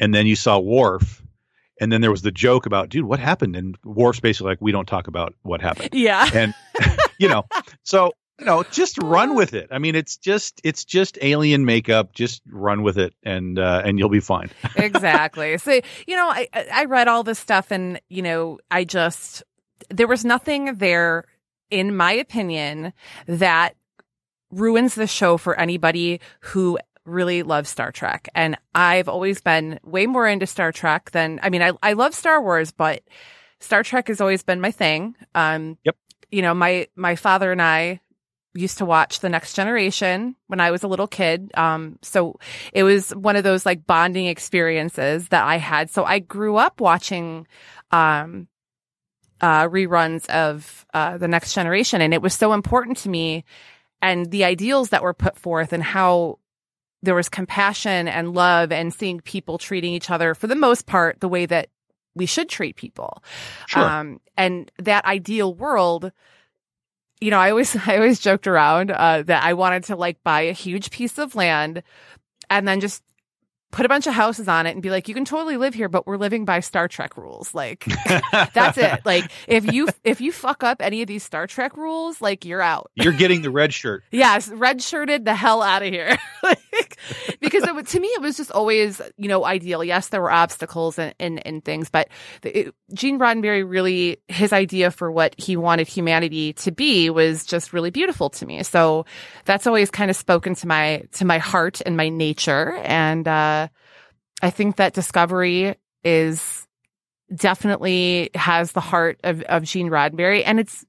[0.00, 1.21] and then you saw Worf,
[1.82, 3.56] and then there was the joke about, dude, what happened?
[3.56, 6.30] And Worf's basically like, we don't talk about what happened, Yeah.
[6.34, 6.54] and
[7.18, 7.44] you know,
[7.82, 9.68] so you know, just run with it.
[9.70, 12.12] I mean, it's just it's just alien makeup.
[12.12, 14.50] Just run with it, and uh, and you'll be fine.
[14.76, 15.58] exactly.
[15.58, 19.42] So, you know, I I read all this stuff and, you know, I just
[19.90, 21.24] there was nothing there
[21.70, 22.92] in my opinion
[23.26, 23.74] that
[24.50, 28.28] ruins the show for anybody who really love Star Trek.
[28.34, 32.14] And I've always been way more into Star Trek than I mean, I I love
[32.14, 33.02] Star Wars, but
[33.60, 35.16] Star Trek has always been my thing.
[35.34, 35.96] Um Yep.
[36.30, 38.00] you know, my my father and I
[38.54, 41.50] used to watch The Next Generation when I was a little kid.
[41.54, 42.38] Um, so
[42.72, 45.90] it was one of those like bonding experiences that I had.
[45.90, 47.46] So I grew up watching,
[47.92, 48.48] um,
[49.40, 52.02] uh, reruns of, uh, The Next Generation.
[52.02, 53.44] And it was so important to me
[54.02, 56.38] and the ideals that were put forth and how
[57.02, 61.20] there was compassion and love and seeing people treating each other for the most part
[61.20, 61.68] the way that
[62.14, 63.22] we should treat people.
[63.66, 63.82] Sure.
[63.82, 66.12] Um, and that ideal world,
[67.20, 70.42] you know, I always, I always joked around, uh, that I wanted to like buy
[70.42, 71.82] a huge piece of land
[72.50, 73.02] and then just
[73.72, 75.88] put a bunch of houses on it and be like, you can totally live here,
[75.88, 77.54] but we're living by Star Trek rules.
[77.54, 77.84] Like,
[78.52, 79.00] that's it.
[79.06, 82.60] Like, if you, if you fuck up any of these Star Trek rules, like you're
[82.60, 82.90] out.
[82.94, 84.04] You're getting the red shirt.
[84.12, 86.18] Yes, red shirted the hell out of here.
[86.42, 86.98] like,
[87.40, 89.82] because it, to me, it was just always, you know, ideal.
[89.82, 92.08] Yes, there were obstacles and, and, and things, but
[92.42, 97.46] the, it, Gene Roddenberry really, his idea for what he wanted humanity to be was
[97.46, 98.62] just really beautiful to me.
[98.64, 99.06] So
[99.46, 102.74] that's always kind of spoken to my, to my heart and my nature.
[102.84, 103.61] And, uh,
[104.42, 106.66] I think that Discovery is
[107.34, 110.84] definitely has the heart of, of Gene Roddenberry and it's,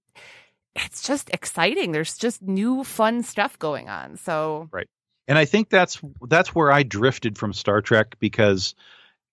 [0.76, 1.92] it's just exciting.
[1.92, 4.18] There's just new fun stuff going on.
[4.18, 4.88] So Right.
[5.28, 8.74] and I think that's that's where I drifted from Star Trek because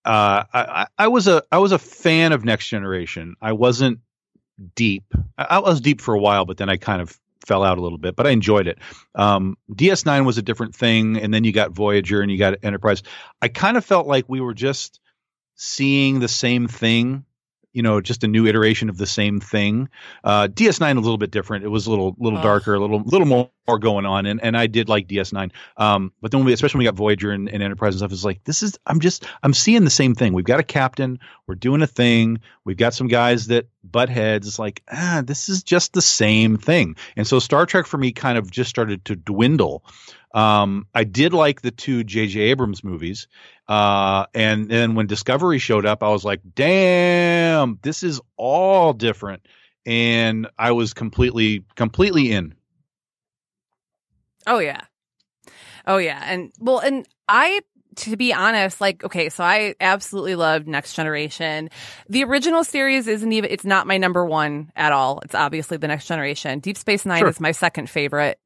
[0.04, 3.36] uh, I, I was a I was a fan of Next Generation.
[3.40, 4.00] I wasn't
[4.74, 5.04] deep.
[5.36, 7.80] I, I was deep for a while, but then I kind of fell out a
[7.80, 8.16] little bit.
[8.16, 8.78] But I enjoyed it.
[9.14, 13.02] Um, DS9 was a different thing, and then you got Voyager and you got Enterprise.
[13.40, 15.00] I kind of felt like we were just
[15.56, 17.24] seeing the same thing.
[17.72, 19.88] You know, just a new iteration of the same thing.
[20.24, 21.64] Uh, DS9 a little bit different.
[21.64, 22.44] It was a little little Ugh.
[22.44, 25.52] darker, a little little more, more going on, and and I did like DS9.
[25.76, 28.24] Um, but then we, especially when we got Voyager and, and Enterprise and stuff, it's
[28.24, 30.32] like this is I'm just I'm seeing the same thing.
[30.32, 32.40] We've got a captain, we're doing a thing.
[32.64, 34.46] We've got some guys that butt heads.
[34.48, 36.96] It's like ah, this is just the same thing.
[37.16, 39.84] And so Star Trek for me kind of just started to dwindle.
[40.32, 42.40] Um, I did like the two J.J.
[42.40, 43.26] Abrams movies,
[43.68, 49.46] uh, and then when Discovery showed up, I was like, damn, this is all different.
[49.86, 52.54] And I was completely completely in.
[54.46, 54.82] Oh yeah.
[55.86, 56.22] Oh yeah.
[56.24, 57.60] And well, and I,
[57.96, 61.70] to be honest, like, okay, so I absolutely loved Next Generation.
[62.08, 65.20] The original series isn't even, it's not my number one at all.
[65.24, 66.60] It's obviously the Next Generation.
[66.60, 67.28] Deep Space Nine Sure.
[67.28, 68.38] is my second favorite.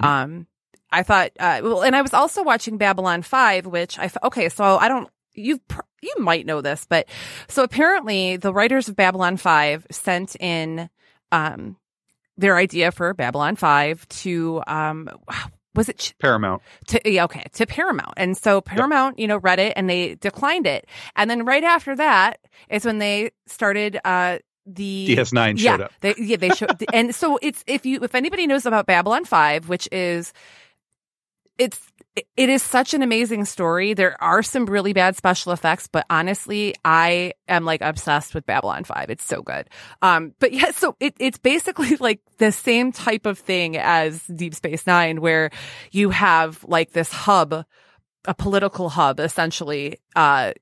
[0.00, 0.04] Mhm.
[0.06, 0.46] Um,
[0.90, 4.78] I thought, uh, well, and I was also watching Babylon 5, which I, okay, so
[4.78, 7.08] I don't, you pr- you might know this, but
[7.48, 10.88] so apparently the writers of Babylon 5 sent in,
[11.32, 11.76] um,
[12.36, 15.10] their idea for Babylon 5 to, um,
[15.74, 16.62] was it Ch- Paramount.
[16.88, 20.66] to yeah, okay to Paramount, and so Paramount, you know, read it and they declined
[20.66, 25.80] it, and then right after that is when they started uh the DS9 yeah, showed
[25.82, 25.92] up.
[26.00, 29.68] They, yeah, they showed, and so it's if you if anybody knows about Babylon Five,
[29.68, 30.32] which is
[31.58, 31.80] it's
[32.36, 33.94] it is such an amazing story.
[33.94, 38.84] There are some really bad special effects, but honestly, I am like obsessed with Babylon
[38.84, 39.10] 5.
[39.10, 39.68] It's so good.
[40.02, 44.54] Um, but yeah, so it, it's basically like the same type of thing as Deep
[44.54, 45.50] Space Nine, where
[45.92, 47.64] you have like this hub,
[48.24, 50.52] a political hub essentially, uh,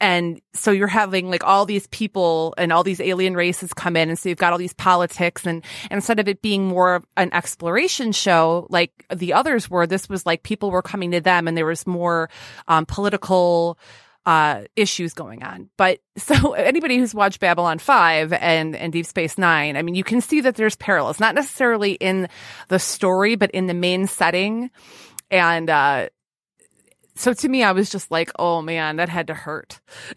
[0.00, 4.10] and so you're having like all these people and all these alien races come in.
[4.10, 7.06] And so you've got all these politics and, and instead of it being more of
[7.16, 11.48] an exploration show like the others were, this was like people were coming to them
[11.48, 12.28] and there was more,
[12.68, 13.78] um, political,
[14.26, 15.70] uh, issues going on.
[15.78, 20.04] But so anybody who's watched Babylon 5 and, and Deep Space Nine, I mean, you
[20.04, 22.28] can see that there's parallels, not necessarily in
[22.68, 24.70] the story, but in the main setting.
[25.30, 26.08] And, uh,
[27.16, 29.80] so to me, I was just like, oh man, that had to hurt.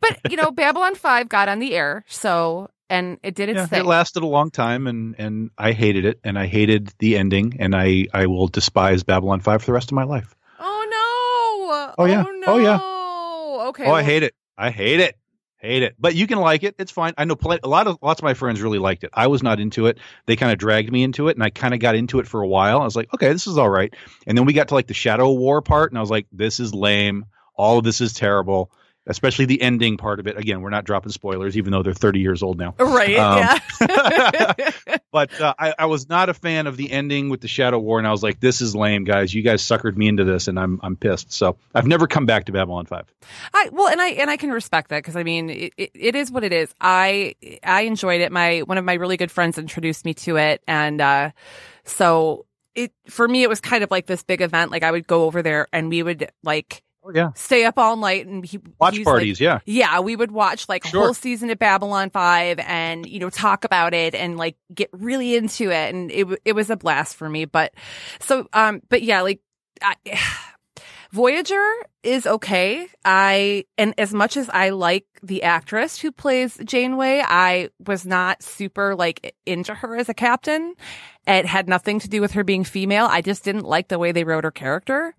[0.00, 2.04] but you know, Babylon 5 got on the air.
[2.08, 3.80] So, and it did its Yeah, thing.
[3.80, 7.56] it lasted a long time, and and I hated it, and I hated the ending,
[7.58, 10.34] and I I will despise Babylon Five for the rest of my life.
[10.58, 11.94] oh no.
[11.98, 12.22] Oh, yeah.
[12.22, 12.46] no.
[12.46, 13.68] Oh, yeah.
[13.68, 13.86] Okay.
[13.86, 14.34] oh, I hate it.
[14.58, 15.16] I hate it.
[15.62, 15.94] Hate it.
[15.96, 16.74] But you can like it.
[16.80, 17.14] It's fine.
[17.16, 19.10] I know a lot of lots of my friends really liked it.
[19.14, 19.98] I was not into it.
[20.26, 22.42] They kind of dragged me into it, and I kind of got into it for
[22.42, 22.80] a while.
[22.80, 23.94] I was like, okay, this is all right.
[24.26, 26.58] And then we got to like the Shadow War part, and I was like, this
[26.58, 27.26] is lame.
[27.54, 28.72] All of this is terrible.
[29.06, 30.36] Especially the ending part of it.
[30.38, 32.74] Again, we're not dropping spoilers, even though they're 30 years old now.
[32.78, 33.16] Right.
[33.16, 34.70] Um, yeah.
[35.12, 37.98] But uh, I, I was not a fan of the ending with the Shadow War,
[37.98, 39.32] and I was like, "This is lame, guys.
[39.34, 42.46] You guys suckered me into this, and I'm I'm pissed." So I've never come back
[42.46, 43.12] to Babylon Five.
[43.52, 46.14] I well, and I and I can respect that because I mean, it, it, it
[46.14, 46.74] is what it is.
[46.80, 48.32] I I enjoyed it.
[48.32, 51.30] My one of my really good friends introduced me to it, and uh,
[51.84, 54.70] so it for me it was kind of like this big event.
[54.70, 57.96] Like I would go over there and we would like Oh yeah, stay up all
[57.96, 59.40] night and he watch he's, like, parties.
[59.40, 61.04] yeah, yeah, we would watch like a Sure.
[61.06, 65.34] whole season of Babylon 5 and, you know, talk about it and like get really
[65.34, 65.92] into it.
[65.94, 67.44] And it, it was a blast for me.
[67.44, 67.72] But
[68.20, 69.40] so, um, but yeah, like,
[69.82, 69.96] I,
[71.12, 71.62] Voyager
[72.02, 72.86] is okay.
[73.04, 78.42] I, and as much as I like the actress who plays Janeway, I was not
[78.42, 80.74] super like into her as a captain.
[81.26, 83.06] It had nothing to do with her being female.
[83.10, 85.14] I just didn't like the way they wrote her character.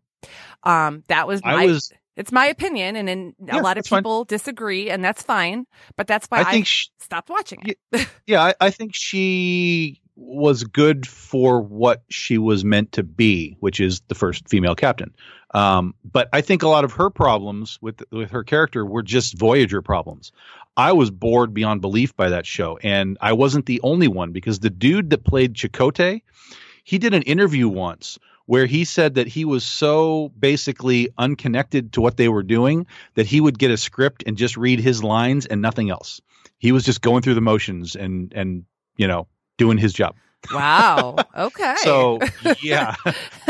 [0.63, 1.91] Um, that was my, I was.
[2.15, 3.99] it's my opinion, and then a lot of that's fine.
[3.99, 5.65] people disagree, and that's fine.
[5.95, 8.07] But that's why I I, think sh stopped watching it.
[8.27, 13.79] yeah, I, I think she was good for what she was meant to be, which
[13.79, 15.13] is the first female captain.
[15.53, 19.37] Um, but I think a lot of her problems with with her character were just
[19.37, 20.31] Voyager problems.
[20.75, 24.59] I was bored beyond belief by that show, and I wasn't the only one because
[24.59, 26.21] the dude that played Chakotay,
[26.83, 32.01] he did an interview once where he said that he was so basically unconnected to
[32.01, 35.45] what they were doing that he would get a script and just read his lines
[35.45, 36.21] and nothing else.
[36.57, 38.65] He was just going through the motions and and
[38.97, 39.27] you know
[39.57, 40.15] doing his job.
[40.51, 41.15] Wow.
[41.35, 41.75] Okay.
[41.83, 42.19] So
[42.61, 42.95] yeah,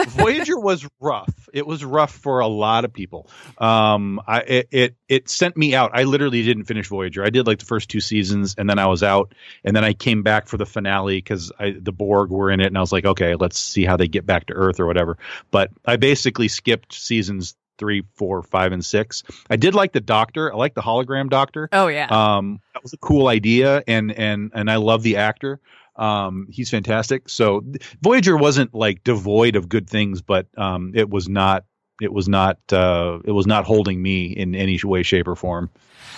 [0.07, 1.49] Voyager was rough.
[1.53, 3.29] It was rough for a lot of people.
[3.57, 5.91] Um, I it, it it sent me out.
[5.93, 7.23] I literally didn't finish Voyager.
[7.23, 9.33] I did like the first two seasons, and then I was out,
[9.65, 12.77] and then I came back for the finale because the Borg were in it, and
[12.77, 15.17] I was like, okay, let's see how they get back to Earth or whatever.
[15.51, 19.23] But I basically skipped seasons three, four, five, and six.
[19.49, 20.53] I did like the Doctor.
[20.53, 21.67] I like the hologram Doctor.
[21.73, 22.07] oh yeah.
[22.09, 25.59] Um, that was a cool idea, and and and I love the actor.
[25.95, 27.29] Um, he's fantastic.
[27.29, 27.63] So
[28.01, 31.65] Voyager wasn't like devoid of good things, but um, it was not.
[32.01, 32.57] It was not.
[32.71, 35.69] Uh, it was not holding me in any way, shape, or form.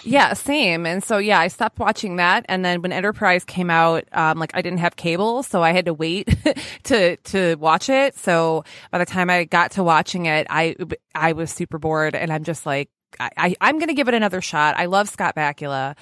[0.03, 0.85] Yeah, same.
[0.85, 2.45] And so yeah, I stopped watching that.
[2.47, 5.85] And then when Enterprise came out, um, like I didn't have cable, so I had
[5.85, 6.33] to wait
[6.83, 8.15] to to watch it.
[8.17, 10.75] So by the time I got to watching it, I
[11.13, 14.41] I was super bored, and I'm just like, I, I I'm gonna give it another
[14.41, 14.75] shot.
[14.77, 15.95] I love Scott Bakula.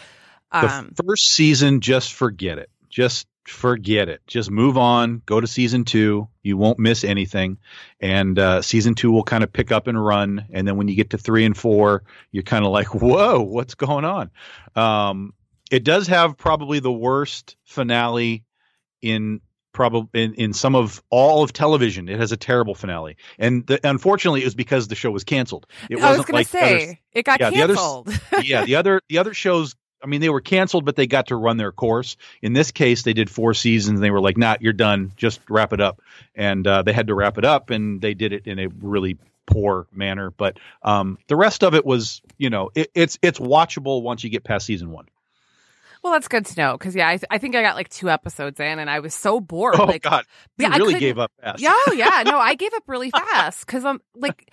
[0.52, 2.70] The Um, first season, just forget it.
[2.90, 4.22] Just forget it.
[4.28, 5.22] Just move on.
[5.26, 6.28] Go to season two.
[6.44, 7.58] You won't miss anything.
[8.00, 10.46] And uh, season two will kind of pick up and run.
[10.52, 13.76] And then when you get to three and four, you're kind of like, whoa, what's
[13.76, 14.32] going on?
[14.76, 15.34] Um,
[15.72, 18.44] it does have probably the worst finale
[19.02, 19.42] in
[19.74, 22.08] probably in, in some of all of television.
[22.08, 23.18] It has a terrible finale.
[23.40, 25.66] And the, unfortunately, it was because the show was canceled.
[25.90, 28.20] It I was wasn't gonna like the other- say it got yeah, the others- canceled.
[28.44, 29.76] yeah, the other the other shows.
[30.04, 32.18] I mean, they were canceled, but they got to run their course.
[32.42, 33.98] In this case, they did four seasons.
[33.98, 35.14] And they were like, "Nah, you're done.
[35.16, 36.02] Just wrap it up."
[36.36, 39.18] And uh, they had to wrap it up, and they did it in a really
[39.46, 40.32] poor manner.
[40.32, 44.30] But um, the rest of it was, you know, it, it's it's watchable once you
[44.30, 45.06] get past season one.
[46.04, 48.60] well, that's good to know because yeah, I, I think I got like two episodes
[48.60, 49.76] in, and I was so bored.
[49.80, 50.26] Oh like, God,
[50.58, 51.62] you yeah, I really gave up fast.
[51.62, 52.24] Yeah, oh, yeah.
[52.26, 54.52] No, I gave up really fast because I'm like,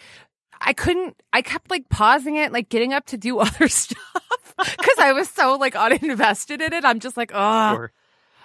[0.61, 1.21] I couldn't.
[1.33, 4.30] I kept like pausing it, like getting up to do other stuff.
[4.65, 6.85] Because I was so like uninvested in it.
[6.85, 7.93] I'm just like, oh, Sure.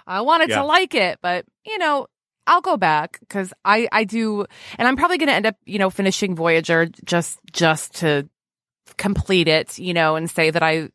[0.08, 0.58] I wanted Yeah.
[0.60, 2.08] to like it, but you know,
[2.48, 4.46] I'll go back because I I do,
[4.78, 8.30] and I'm probably going to end up you know finishing Voyager just just to
[8.98, 10.90] complete it, you know, and say that I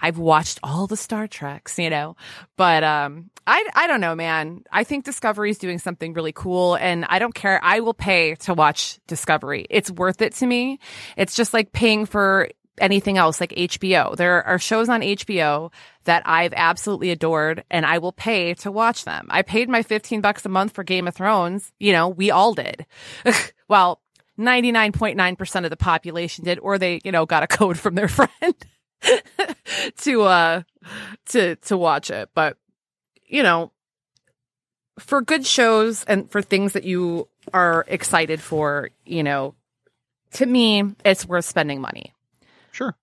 [0.00, 2.16] I've watched all the Star Treks, you know,
[2.56, 4.62] but um, I I don't know, man.
[4.72, 7.60] I think Discovery is doing something really cool, and I don't care.
[7.62, 9.66] I will pay to watch Discovery.
[9.68, 10.78] It's worth it to me.
[11.18, 14.16] It's just like paying for anything else like HBO.
[14.16, 15.72] There are shows on HBO
[16.04, 19.26] that I've absolutely adored and I will pay to watch them.
[19.30, 21.72] I paid my 15 bucks a month for Game of Thrones.
[21.78, 22.86] You know, we all did.
[23.68, 24.00] well,
[24.38, 28.54] 99.9% of the population did, or they, you know, got a code from their friend
[29.98, 30.62] to, uh,
[31.26, 32.30] to, to watch it.
[32.34, 32.56] But,
[33.26, 33.72] you know,
[34.98, 39.54] for good shows and for things that you are excited for, you know,
[40.32, 42.13] to me, it's worth spending money.
[42.74, 42.96] Sure.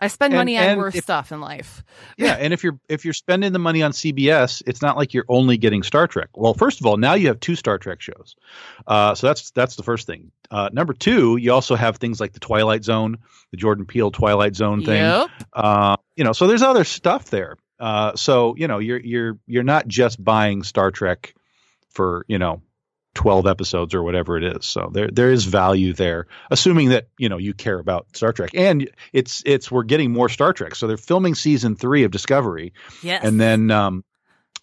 [0.00, 1.84] I spend And- money on and worse if- stuff in life.
[2.18, 5.24] Yeah, and if you're if you're spending the money on CBS, it's not like you're
[5.28, 6.28] only getting Star Trek.
[6.34, 8.34] Well, first of all, now you have two Star Trek shows,
[8.86, 10.30] uh, so that's that's the first thing.
[10.50, 13.18] Uh, number two, you also have things like the Twilight Zone,
[13.52, 15.00] the Jordan Peele Twilight Zone thing.
[15.02, 15.30] Yep.
[15.52, 17.56] Uh, you know, so there's other stuff there.
[17.80, 21.34] Uh, so you know, you're you're you're not just buying Star Trek
[21.90, 22.62] for you know.
[23.14, 24.66] 12 episodes or whatever it is.
[24.66, 28.50] So there there is value there assuming that, you know, you care about Star Trek.
[28.54, 30.74] And it's it's we're getting more Star Trek.
[30.74, 32.72] So they're filming season 3 of Discovery
[33.02, 33.24] Yes.
[33.24, 34.04] and then um,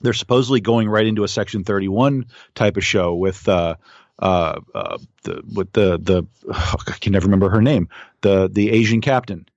[0.02, 3.76] they're supposedly going right into a Section 31 type of show with uh,
[4.20, 7.90] uh, uh, the with the the I can never remember her name
[8.22, 9.48] the the Asian captain.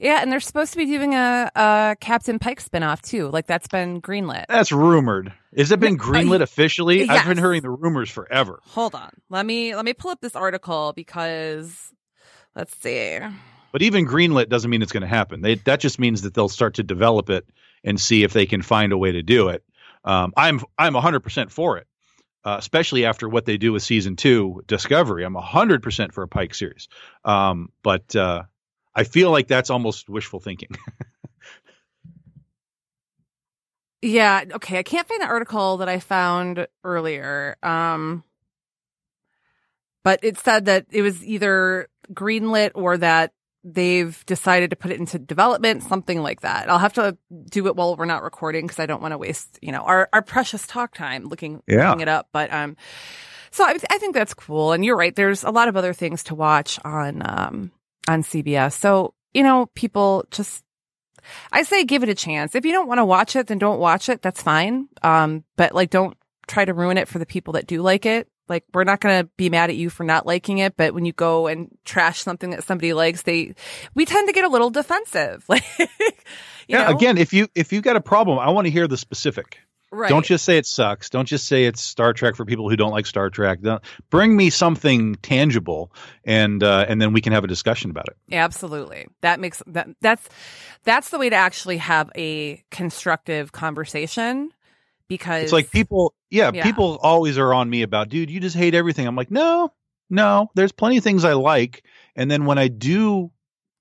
[0.00, 3.28] Yeah, and they're supposed to be doing a, a Captain Pike spinoff too.
[3.28, 4.46] Like that's been greenlit.
[4.48, 5.32] That's rumored.
[5.56, 7.08] Has it been greenlit officially?
[7.08, 8.60] I've been hearing the rumors forever.
[8.66, 9.10] Hold on.
[9.30, 11.92] Let me let me pull up this article because
[12.54, 13.18] let's see.
[13.72, 15.42] But even greenlit doesn't mean it's going to happen.
[15.42, 17.46] They, that just means that they'll start to develop it
[17.84, 19.62] and see if they can find a way to do it.
[20.04, 21.86] Um, I'm I'm 100% for it,
[22.44, 25.24] uh, especially after what they do with season two, Discovery.
[25.24, 26.88] I'm 100% for a Pike series.
[27.24, 28.44] Um, but uh,
[28.98, 30.70] I feel like that's almost wishful thinking.
[34.00, 34.78] Yeah, okay.
[34.78, 37.56] I can't find the article that I found earlier.
[37.64, 38.22] Um
[40.04, 43.32] but it said that it was either greenlit or that
[43.64, 46.70] they've decided to put it into development, something like that.
[46.70, 47.18] I'll have to
[47.50, 50.08] do it while we're not recording because I don't want to waste, you know, our,
[50.12, 51.88] our precious talk time looking, Yeah.
[51.88, 52.28] looking it up.
[52.32, 52.76] But um,
[53.50, 54.72] so I, I think that's cool.
[54.72, 55.14] And you're right.
[55.14, 57.72] There's a lot of other things to watch on um
[58.08, 58.72] on CBS.
[58.72, 60.64] So you know, people just
[61.52, 62.54] I say give it a chance.
[62.54, 64.22] If you don't want to watch it, then don't watch it.
[64.22, 64.88] That's fine.
[65.02, 66.16] Um, but like, don't
[66.46, 68.28] try to ruin it for the people that do like it.
[68.48, 71.04] Like, we're not going to be mad at you for not liking it, but when
[71.04, 73.54] you go and trash something that somebody likes, they,
[73.94, 75.44] we tend to get a little defensive.
[75.48, 76.84] Like, you yeah.
[76.84, 76.96] know?
[76.96, 79.58] Again, if you if you got a problem, I want to hear the specific.
[79.90, 80.08] Right.
[80.08, 81.10] Don't just say it sucks.
[81.10, 83.60] Don't just say it's Star Trek for people who don't like Star Trek.
[83.62, 85.92] Don't, bring me something tangible,
[86.24, 88.34] and uh, and then we can have a discussion about it.
[88.34, 89.06] Absolutely.
[89.22, 90.28] That makes that that's
[90.84, 94.50] that's the way to actually have a constructive conversation
[95.08, 96.62] because It's like people, yeah, Yeah.
[96.62, 99.06] people always are on me about, dude, you just hate everything.
[99.06, 99.72] I'm like, no,
[100.10, 101.82] no, there's plenty of things I like.
[102.14, 103.30] And then when I do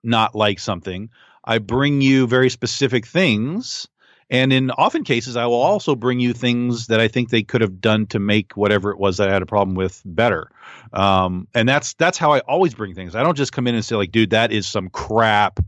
[0.04, 1.10] not like something,
[1.44, 3.88] I bring you very specific things.
[4.30, 7.62] And in often cases, I will also bring you things that I think they could
[7.62, 10.52] have done to make whatever it was that I had a problem with better.
[10.92, 13.16] Um, and that's that's how I always bring things.
[13.16, 15.60] I don't just come in and say like, dude, that is some crap,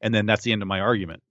[0.00, 1.22] and then that's the end of my argument.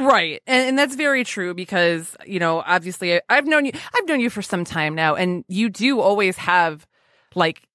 [0.00, 4.20] right and, and that's very true because you know obviously i've known you i've known
[4.20, 6.86] you for some time now and you do always have
[7.34, 7.66] like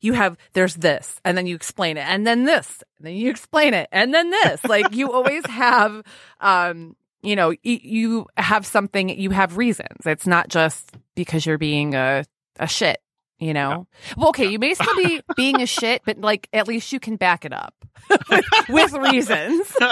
[0.00, 3.30] you have there's this and then you explain it and then this and then you
[3.30, 6.02] explain it and then this like you always have
[6.40, 11.94] um you know you have something you have reasons it's not just because you're being
[11.94, 12.24] a
[12.58, 12.98] a shit
[13.38, 16.92] you know well okay you may still be being a shit but like at least
[16.92, 17.74] you can back it up
[18.68, 19.72] with reasons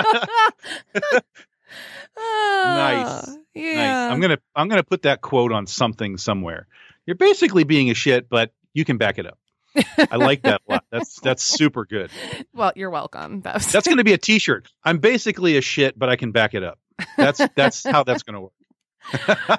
[2.17, 3.07] Nice.
[3.07, 3.75] Ah, Yeah.
[3.75, 4.13] Nice.
[4.13, 6.67] I'm gonna I'm gonna put that quote on something somewhere.
[7.07, 9.39] You're basically being a shit, but you can back it up.
[10.11, 10.85] I like that a lot.
[10.91, 12.11] That's that's super good.
[12.53, 13.43] Well, you're welcome.
[13.43, 14.69] That was- That's gonna be a T-shirt.
[14.85, 16.80] I'm basically a shit, but I can back it up.
[17.17, 18.53] That's that's how that's gonna work.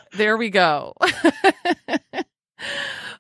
[0.14, 0.94] there we go.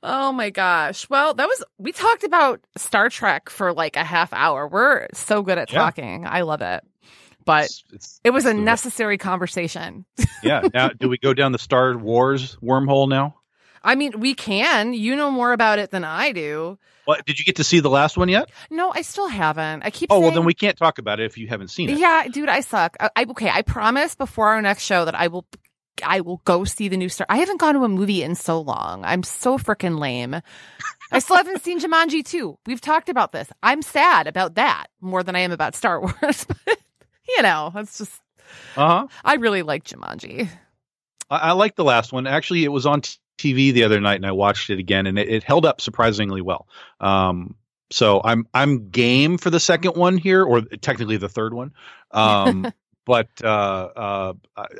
[0.04, 1.10] oh my gosh.
[1.10, 4.68] Well, that was we talked about Star Trek for like a half hour.
[4.68, 5.80] We're so good at Yeah.
[5.80, 6.26] talking.
[6.28, 6.84] I love it.
[7.43, 10.06] But It's- it's- it was a necessary conversation.
[10.43, 10.62] yeah.
[10.74, 13.36] Now, do we go down the Star Wars wormhole now?
[13.84, 14.94] I mean, we can.
[14.94, 16.78] You know more about it than I do.
[17.06, 18.50] What did you get to see the last one yet?
[18.70, 19.84] No, I still haven't.
[19.84, 20.12] I keep.
[20.12, 21.98] Oh saying, well, then we can't talk about it if you haven't seen it.
[21.98, 22.96] Yeah, dude, I suck.
[23.00, 23.50] I, I okay.
[23.50, 25.46] I promise before our next show that I will.
[26.04, 27.28] I will go see the new Star.
[27.30, 29.04] I haven't gone to a movie in so long.
[29.06, 30.42] I'm so freaking lame.
[31.12, 32.58] I still haven't seen Jumanji 2.
[32.66, 33.50] We've talked about this.
[33.62, 36.46] I'm sad about that more than I am about Star Wars.
[36.48, 36.78] but,
[37.28, 38.20] you know, it's just,
[38.78, 39.08] Uh huh.
[39.24, 40.50] I really like Jumanji.
[41.30, 42.26] I, I like the last one.
[42.26, 45.18] Actually, it was on t- TV the other night, and I watched it again, and
[45.18, 46.68] it, it held up surprisingly well.
[47.00, 47.56] Um,
[47.92, 51.74] so I'm I'm game for the second one here, or technically the third one.
[52.12, 52.72] Um,
[53.06, 54.34] but uh, uh,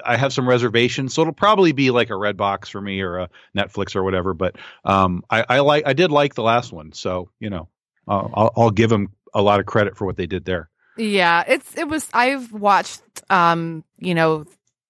[0.06, 3.18] I- have some reservations, so it'll probably be like a red box for me or
[3.18, 4.34] a Netflix or whatever.
[4.34, 4.56] But
[4.86, 7.68] um, I, I like I did like the last one, so you know
[8.08, 10.70] uh, I'll, I'll give them a lot of credit for what they did there.
[10.98, 14.46] Yeah, it's it was I've watched um, you know,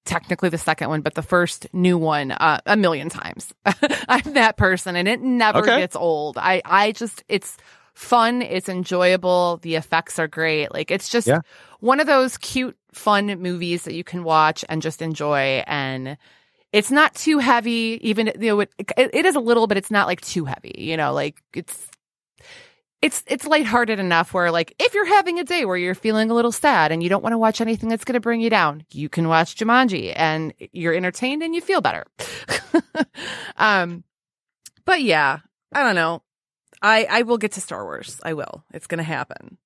[0.06, 3.54] technically the second one, but the first new one uh, a million times.
[4.08, 5.78] I'm that person and it never Okay.
[5.78, 6.38] gets old.
[6.38, 7.58] I I just it's
[7.94, 10.74] fun, it's enjoyable, the effects are great.
[10.74, 11.42] Like it's just Yeah.
[11.80, 16.18] one of those cute fun movies that you can watch and just enjoy and
[16.74, 19.92] it's not too heavy even you know it, it, it is a little but it's
[19.92, 21.90] not like too heavy, you know, like it's
[23.02, 26.34] it's it's lighthearted enough where like if you're having a day where you're feeling a
[26.34, 28.84] little sad and you don't want to watch anything that's going to bring you down,
[28.92, 32.06] you can watch Jumanji and you're entertained and you feel better.
[33.58, 34.04] um
[34.86, 35.40] but yeah,
[35.74, 36.22] I don't know.
[36.82, 38.20] I I will get to Star Wars.
[38.24, 38.64] I will.
[38.74, 39.58] It's going to happen.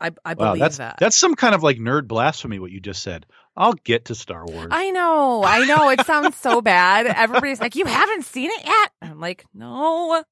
[0.00, 0.96] I I Wow, believe that's that.
[0.98, 2.58] that's some kind of like nerd blasphemy.
[2.58, 3.26] What you just said.
[3.56, 4.68] I'll get to Star Wars.
[4.70, 5.42] I know.
[5.44, 5.90] I know.
[5.90, 7.06] It sounds so bad.
[7.06, 10.24] Everybody's like, "You haven't seen it yet?" I'm like, "No."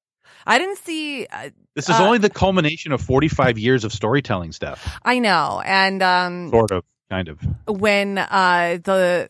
[0.45, 4.51] I didn't see uh, This is Uh, only the culmination of 45 years of storytelling
[4.51, 4.97] stuff.
[5.03, 5.61] I know.
[5.65, 7.39] And um Sort of, kind of.
[7.67, 9.29] when uh the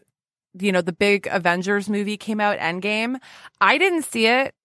[0.60, 3.18] you know the big Avengers movie came out Endgame
[3.62, 4.56] I didn't see it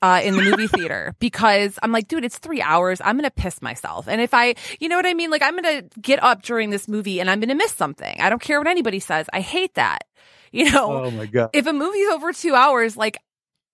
[0.00, 3.30] uh in the movie theater because I'm like dude it's 3 hours I'm going to
[3.42, 6.22] piss myself and if I you know what I mean like I'm going to get
[6.22, 9.00] up during this movie and I'm going to miss something I don't care what anybody
[9.00, 10.04] says I hate that
[10.52, 11.50] you know Oh my god.
[11.52, 13.16] if a movie's over 2 hours like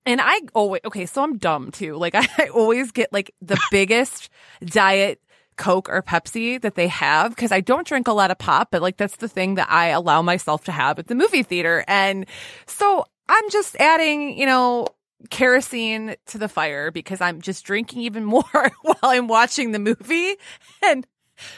[0.09, 3.61] and I always okay so I'm dumb too like I, I always get like the
[3.71, 4.31] biggest
[4.65, 5.21] diet
[5.59, 8.81] Coke or Pepsi that they have because I don't drink a lot of pop, but
[8.81, 11.85] like that's the thing that I allow myself to have at the movie theater.
[11.87, 12.27] And
[12.67, 14.87] so I'm just adding, you know,
[15.31, 18.43] kerosene to the fire because I'm just drinking even more
[18.83, 20.37] while I'm watching the movie.
[20.83, 21.07] And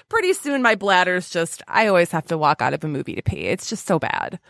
[0.09, 3.22] pretty soon my bladder's just, I always have to walk out of a movie to
[3.22, 3.46] pee.
[3.46, 4.40] It's just so bad.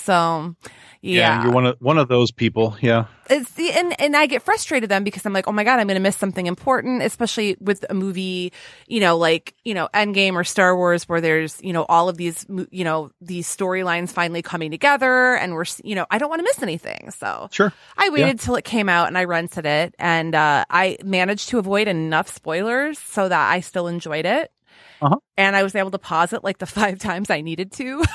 [0.00, 0.54] So
[1.02, 2.76] yeah, and you're one of one of those people.
[2.82, 3.06] Yeah.
[3.30, 5.86] it's the and and I get frustrated then because I'm like, oh my god, I'm
[5.86, 8.52] going to miss something important, especially with a movie,
[8.86, 12.18] you know, like you know, Endgame or Star Wars, where there's you know all of
[12.18, 16.40] these you know these storylines finally coming together, and we're you know I don't want
[16.40, 17.72] to miss anything, so Sure.
[17.96, 21.58] I waited till it came out and I rented it, and uh, I managed to
[21.58, 24.52] avoid enough spoilers so that I still enjoyed it,
[25.00, 25.16] Uh-huh.
[25.38, 28.04] and I was able to pause it like the five times I needed to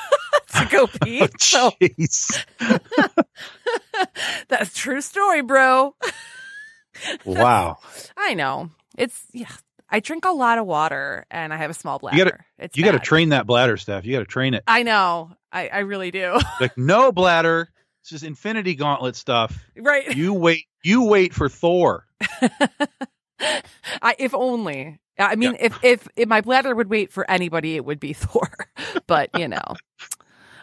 [0.60, 1.26] to go pee.
[1.38, 1.72] so
[4.48, 5.94] that's a true story, bro.
[7.26, 7.76] Wow.
[8.16, 8.70] I know.
[8.96, 9.50] It's yeah.
[9.90, 12.16] I drink a lot of water and I have a small bladder.
[12.16, 14.06] You gotta- it's You got to train that bladder, stuff.
[14.06, 14.64] You got to train it.
[14.66, 15.30] I know.
[15.52, 16.38] I, I really do.
[16.58, 17.68] Like no bladder.
[18.02, 19.62] This is Infinity Gauntlet stuff.
[19.76, 20.16] right.
[20.16, 20.64] You wait.
[20.82, 22.06] You wait for Thor.
[23.40, 24.98] I if only.
[25.18, 28.48] I mean, if, if if my bladder would wait for anybody, it would be Thor.
[29.06, 29.74] But you know,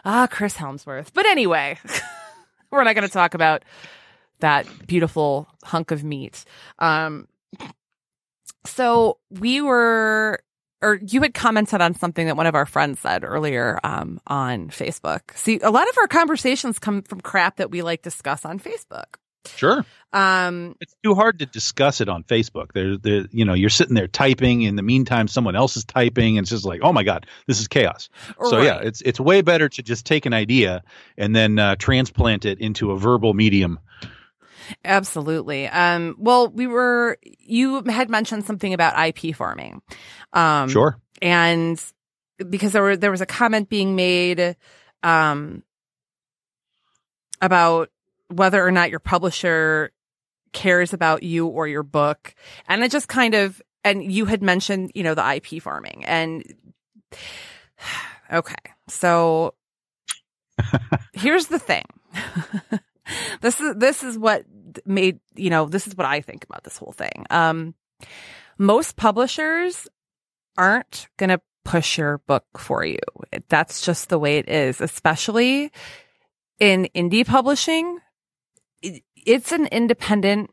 [0.04, 1.08] ah, Chris Hemsworth.
[1.12, 1.78] But anyway,
[2.70, 3.64] we're not going to talk about
[4.40, 6.44] that beautiful hunk of meat.
[6.78, 7.28] Um,
[8.66, 10.40] so we were,
[10.82, 14.68] or you had commented on something that one of our friends said earlier um, on
[14.68, 15.36] Facebook.
[15.36, 19.16] See, a lot of our conversations come from crap that we like discuss on Facebook.
[19.56, 19.84] Sure.
[20.12, 22.72] Um, It's too hard to discuss it on Facebook.
[22.72, 23.26] There, there.
[23.32, 24.62] You know, you're sitting there typing.
[24.62, 27.60] In the meantime, someone else is typing, and it's just like, oh my god, this
[27.60, 28.08] is chaos.
[28.40, 30.84] So yeah, it's it's way better to just take an idea
[31.18, 33.80] and then uh, transplant it into a verbal medium.
[34.84, 35.66] Absolutely.
[35.68, 39.82] Um, well, we were, you had mentioned something about IP farming.
[40.32, 40.98] Um, sure.
[41.20, 41.82] And
[42.48, 44.56] because there were, there was a comment being made,
[45.02, 45.62] um,
[47.40, 47.90] about
[48.36, 49.92] whether or not your publisher
[50.52, 52.34] cares about you or your book.
[52.68, 56.44] And it just kind of, and you had mentioned, you know, the IP farming and
[58.32, 58.54] okay.
[58.88, 59.54] So
[61.12, 61.84] here's the thing.
[63.40, 64.44] this is this is what
[64.86, 67.26] made you know this is what I think about this whole thing.
[67.30, 67.74] Um,
[68.58, 69.88] most publishers
[70.56, 72.98] aren't gonna push your book for you.
[73.48, 75.72] That's just the way it is, especially
[76.60, 77.98] in indie publishing.
[79.24, 80.50] It's an independent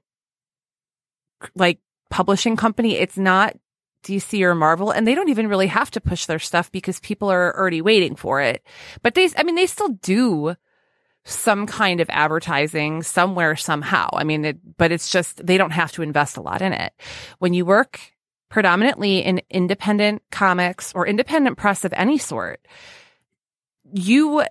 [1.55, 2.95] like publishing company.
[2.95, 3.55] It's not
[4.03, 7.32] DC or Marvel, and they don't even really have to push their stuff because people
[7.32, 8.65] are already waiting for it.
[9.01, 10.55] But they, I mean, they still do
[11.24, 14.09] some kind of advertising somewhere somehow.
[14.13, 16.93] I mean, it, but it's just they don't have to invest a lot in it.
[17.39, 17.99] When you work
[18.49, 22.59] predominantly in independent comics or independent press of any sort,
[23.93, 24.43] you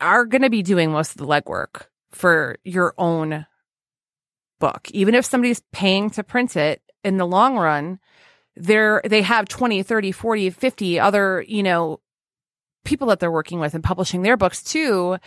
[0.00, 3.46] are going to be doing most of the legwork for your own
[4.58, 4.90] book.
[4.92, 7.98] Even if somebody's paying to print it in the long run,
[8.56, 12.00] they're, they have 20, 30, 40, 50 other, you know,
[12.84, 15.18] people that they're working with and publishing their books too.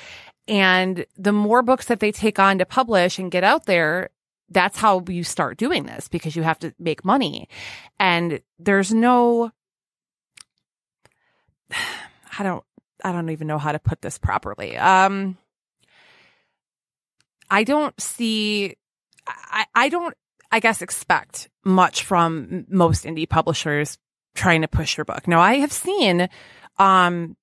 [0.48, 4.10] And the more books that they take on to publish and get out there,
[4.50, 7.48] that's how you start doing this because you have to make money.
[8.00, 9.52] And there's no,
[12.40, 12.64] I don't,
[13.04, 14.78] I don't even know how to put this properly.
[14.78, 15.38] Um,
[17.50, 18.76] I don't see,
[19.52, 20.16] I, I don't,
[20.52, 23.98] I guess, expect much from most indie publishers
[24.36, 25.28] trying to push your book.
[25.28, 26.30] Now, I have seen,
[26.78, 27.36] um,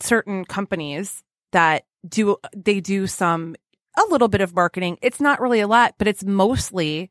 [0.00, 3.56] certain companies that do, they do some,
[3.96, 4.98] a little bit of marketing.
[5.02, 7.10] It's not really a lot, but it's mostly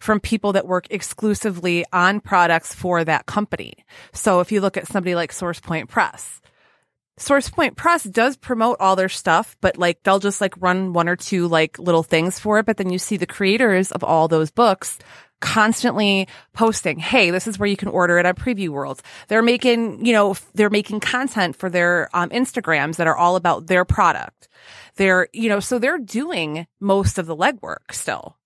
[0.00, 3.84] from people that work exclusively on products for that company.
[4.12, 6.40] So if you look at somebody like SourcePoint Press,
[7.18, 11.16] SourcePoint Press does promote all their stuff, but like they'll just like run one or
[11.16, 12.66] two like little things for it.
[12.66, 14.98] But then you see the creators of all those books
[15.40, 19.02] constantly posting, Hey, this is where you can order it on Previews World.
[19.28, 23.66] They're making, you know, they're making content for their um, Instagrams that are all about
[23.66, 24.48] their product.
[24.96, 28.36] They're, you know, so they're doing most of the legwork still.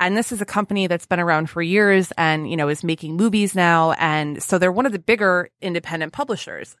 [0.00, 3.16] And this is a company that's been around for years and, you know, is making
[3.16, 3.92] movies now.
[3.92, 6.76] And so they're one of the bigger independent publishers.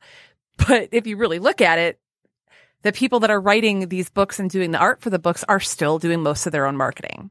[0.66, 1.98] But if you really look at it,
[2.82, 5.60] the people that are writing these books and doing the art for the books are
[5.60, 7.30] still doing most of their own marketing.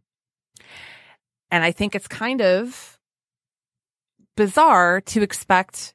[1.51, 2.99] And I think it's kind of
[4.35, 5.93] bizarre to expect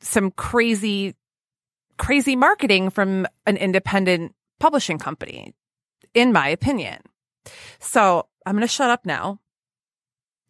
[0.00, 1.14] some crazy,
[1.98, 5.54] crazy marketing from an independent publishing company,
[6.12, 7.00] in my opinion.
[7.80, 9.40] So I'm going to shut up now.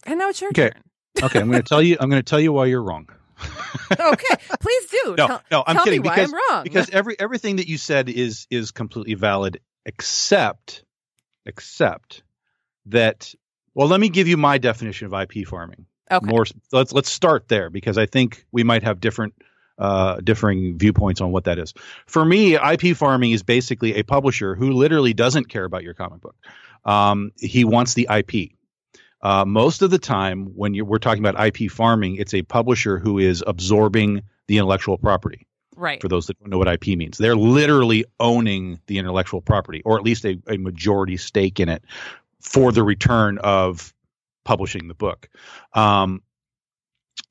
[0.07, 0.71] And now it's your okay.
[0.71, 0.83] turn.
[1.23, 1.97] okay, I'm going to tell you.
[2.01, 3.09] I'm going to tell you why you're wrong.
[4.01, 5.15] okay, please do.
[5.17, 6.65] No, tell, no, I'm kidding because I'm wrong.
[6.65, 10.85] because every everything that you said is is completely valid, except
[11.47, 12.23] except
[12.87, 13.35] that.
[13.75, 15.87] Well, let me give you my definition of IP farming.
[16.11, 16.27] okay.
[16.27, 16.45] More.
[16.73, 19.35] Let's let's start there because I think we might have different
[19.79, 21.75] uh, differing viewpoints on what that is.
[22.07, 26.21] For me, IP farming is basically a publisher who literally doesn't care about your comic
[26.21, 26.37] book.
[26.85, 28.53] Um, he wants the IP.
[29.25, 32.99] Uh, most of the time, when you're, we're talking about IP farming, it's a publisher
[32.99, 35.47] who is absorbing the intellectual property.
[35.77, 36.01] right.
[36.01, 39.97] For those that don't know what IP means, they're literally owning the intellectual property, or
[39.97, 41.83] at least a, a majority stake in it,
[42.41, 43.95] for the return of
[44.45, 45.31] publishing the book.
[45.73, 46.23] Um,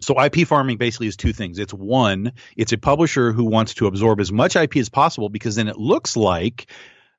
[0.01, 1.59] so IP farming basically is two things.
[1.59, 5.55] It's one, it's a publisher who wants to absorb as much IP as possible because
[5.55, 6.71] then it looks like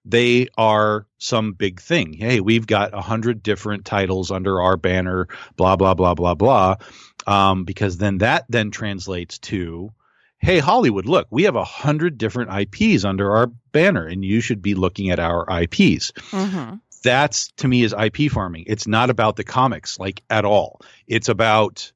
[0.04, 2.12] they are some big thing.
[2.12, 6.76] Hey, we've got a hundred different titles under our banner, blah blah blah blah blah.
[7.26, 9.90] Um, because then that then translates to,
[10.38, 14.60] hey Hollywood, look, we have a hundred different IPs under our banner, and you should
[14.60, 16.12] be looking at our IPs.
[16.30, 18.64] hmm That's to me is IP farming.
[18.66, 20.80] It's not about the comics like at all.
[21.06, 21.92] It's about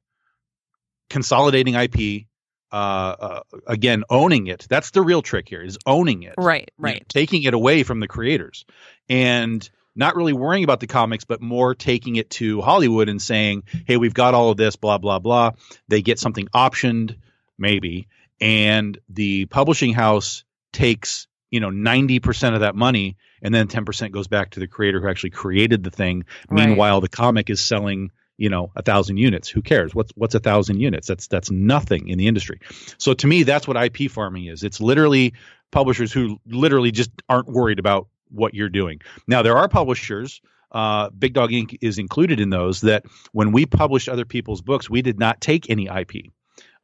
[1.09, 2.25] consolidating IP.
[2.71, 2.75] Uh,
[3.19, 4.67] uh, again, owning it.
[4.69, 5.61] That's the real trick here.
[5.61, 6.69] Is owning it Right.
[6.77, 7.09] you know, Right.
[7.09, 8.65] taking it away from the creators
[9.09, 13.63] and not really worrying about the comics but more taking it to hollywood and saying
[13.87, 15.51] hey we've got all of this blah blah blah
[15.87, 17.15] they get something optioned
[17.57, 18.07] maybe
[18.39, 24.27] and the publishing house takes you know 90% of that money and then 10% goes
[24.27, 26.67] back to the creator who actually created the thing Right.
[26.67, 29.49] meanwhile the comic is selling you know a thousand units.
[29.49, 29.93] Who cares?
[29.93, 31.07] What's what's a thousand units?
[31.07, 32.59] That's that's nothing in the industry.
[32.97, 34.63] So to me that's what ip farming is.
[34.63, 35.33] It's literally
[35.71, 39.01] publishers who literally just aren't worried about what you're doing.
[39.27, 41.77] Now there are publishers uh, big dog ink.
[41.81, 45.69] is included in those that when we published other people's books we did not take
[45.69, 46.11] any ip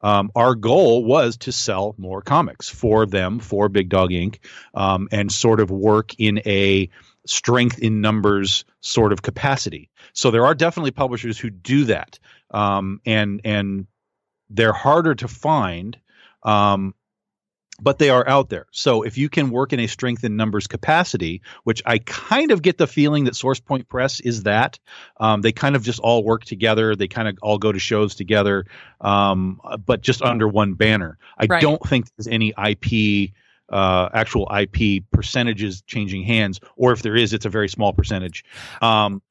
[0.02, 4.40] um, our goal was to sell more comics for them for big dog ink.
[4.74, 6.90] um, and sort of work in a
[7.26, 12.20] strength in numbers sort of capacity so there are definitely publishers who do that,
[12.52, 13.86] um, and and
[14.50, 15.98] they're harder to find,
[16.44, 16.96] um,
[17.82, 18.68] but they are out there.
[18.72, 22.62] So if you can work in a strength in numbers capacity, which I kind of
[22.62, 24.80] get the feeling that SourcePoint Press is that,
[25.20, 26.96] um, they kind of just all work together.
[26.96, 28.66] They kind of all go to shows together,
[29.02, 31.18] um, but just under one banner.
[31.38, 31.62] I Right.
[31.62, 33.34] don't think there's any IP
[33.70, 38.44] uh, actual IP percentages changing hands, or if there is, it's a very small percentage.
[38.82, 39.22] Um,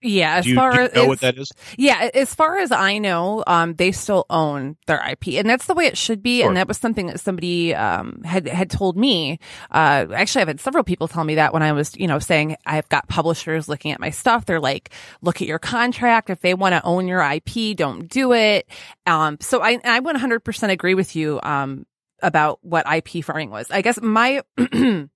[0.00, 1.50] yeah, as you, far do you as know what that is?
[1.76, 5.74] Yeah, as far as I know, um, they still own their IP, and that's the
[5.74, 6.38] way it should be.
[6.40, 6.48] Sure.
[6.48, 9.40] And that was something that somebody um, had had told me.
[9.72, 12.56] Uh, actually, I've had several people tell me that when I was, you know, saying
[12.64, 14.46] I've got publishers looking at my stuff.
[14.46, 16.30] They're like, "Look at your contract.
[16.30, 18.68] If they want to own your IP, don't do it."
[19.04, 21.86] Um, so I I 100% agree with you um,
[22.22, 23.70] about what IP farming was.
[23.70, 24.42] I guess my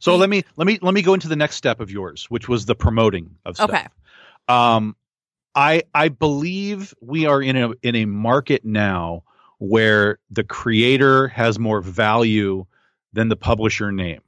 [0.00, 2.48] So let me let me let me go into the next step of yours, which
[2.48, 3.70] was the promoting of stuff.
[3.70, 3.86] Okay.
[4.48, 4.96] Um,
[5.54, 9.24] I I believe we are in a in a market now
[9.58, 12.64] where the creator has more value
[13.12, 14.22] than the publisher name.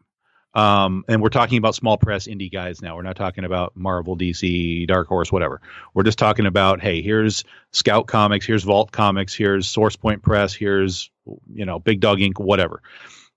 [0.55, 2.95] Um, and we're talking about small press indie guys now.
[2.95, 5.63] We're not talking about Marvel, DC, Dark Horse, whatever.
[5.95, 10.53] We're just talking about, hey, here's Scout Comics, here's Vault Comics, here's Source Point Press,
[10.53, 11.11] here's
[11.53, 12.39] you know Big Dog Ink.
[12.39, 12.83] Whatever.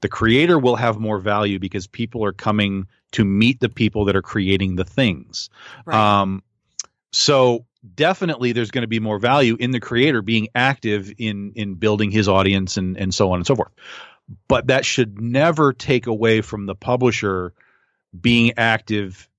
[0.01, 4.15] The creator will have more value because people are coming to meet the people that
[4.15, 5.49] are creating the things.
[5.85, 6.21] right.
[6.21, 6.43] Um,
[7.11, 11.75] so definitely there's going to be more value in the creator being active in in
[11.75, 13.71] building his audience and and so on and so forth.
[14.47, 17.53] But that should never take away from the publisher
[18.19, 19.29] being active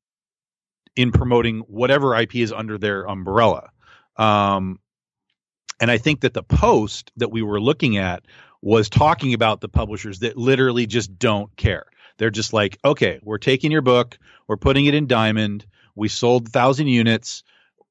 [0.95, 3.71] in promoting whatever IP is under their umbrella.
[4.17, 4.81] Um,
[5.81, 8.25] and I think that the post that we were looking at
[8.63, 11.87] was talking about the publishers that literally just don't care.
[12.19, 14.19] They're just like, okay, we're taking your book,
[14.49, 17.43] we're putting it in Diamond, we sold thousand units,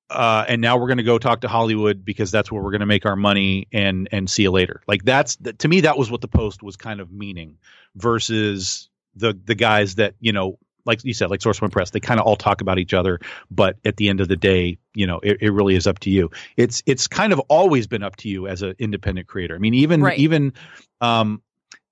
[0.09, 2.81] uh, and now we're going to go talk to Hollywood because that's where we're going
[2.81, 4.81] to make our money and and see you later.
[4.87, 7.57] Like that's th- to me that was what the post was kind of meaning
[7.95, 12.19] versus the the guys that you know like you said like SourcePoint Press they kind
[12.19, 13.19] of all talk about each other,
[13.51, 16.09] but at the end of the day, you know it, it really is up to
[16.09, 16.31] you.
[16.57, 19.55] It's it's kind of always been up to you as an independent creator.
[19.55, 20.19] I mean even Right.
[20.19, 20.53] even
[21.01, 21.41] um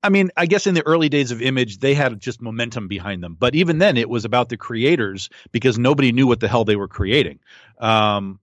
[0.05, 3.23] I mean, I guess in the early days of Image, they had just momentum behind
[3.23, 3.37] them.
[3.39, 6.75] But even then, it was about the creators because nobody knew what the hell they
[6.75, 7.39] were creating.
[7.79, 8.41] Um,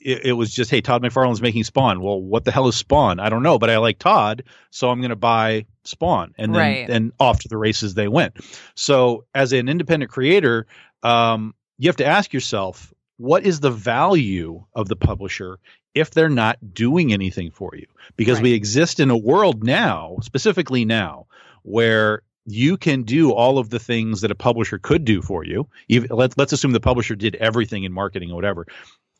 [0.00, 2.02] it, it was just, hey, Todd McFarlane's making Spawn.
[2.02, 3.20] Well, what the hell is Spawn?
[3.20, 6.60] I don't know, but I like Todd, so I'm going to buy Spawn, and then
[6.60, 6.90] Right.
[6.90, 8.36] and off to the races they went.
[8.74, 10.66] So, as an independent creator,
[11.02, 15.58] um, you have to ask yourself, what is the value of the publisher
[15.94, 17.86] if they're not doing anything for you?
[18.16, 18.44] Because Right.
[18.44, 21.26] we exist in a world now, specifically now,
[21.62, 25.68] where you can do all of the things that a publisher could do for you.
[25.88, 28.66] Even, let's let's assume the publisher did everything in marketing or whatever.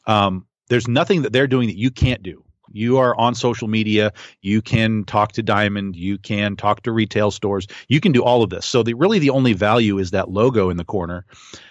[0.07, 2.45] Um, there's nothing that they're doing that you can't do.
[2.73, 4.13] You are on social media.
[4.43, 5.97] You can talk to Diamond.
[5.97, 7.67] You can talk to retail stores.
[7.89, 8.67] You can do all of this.
[8.67, 11.25] So the really the only value is that logo in the corner.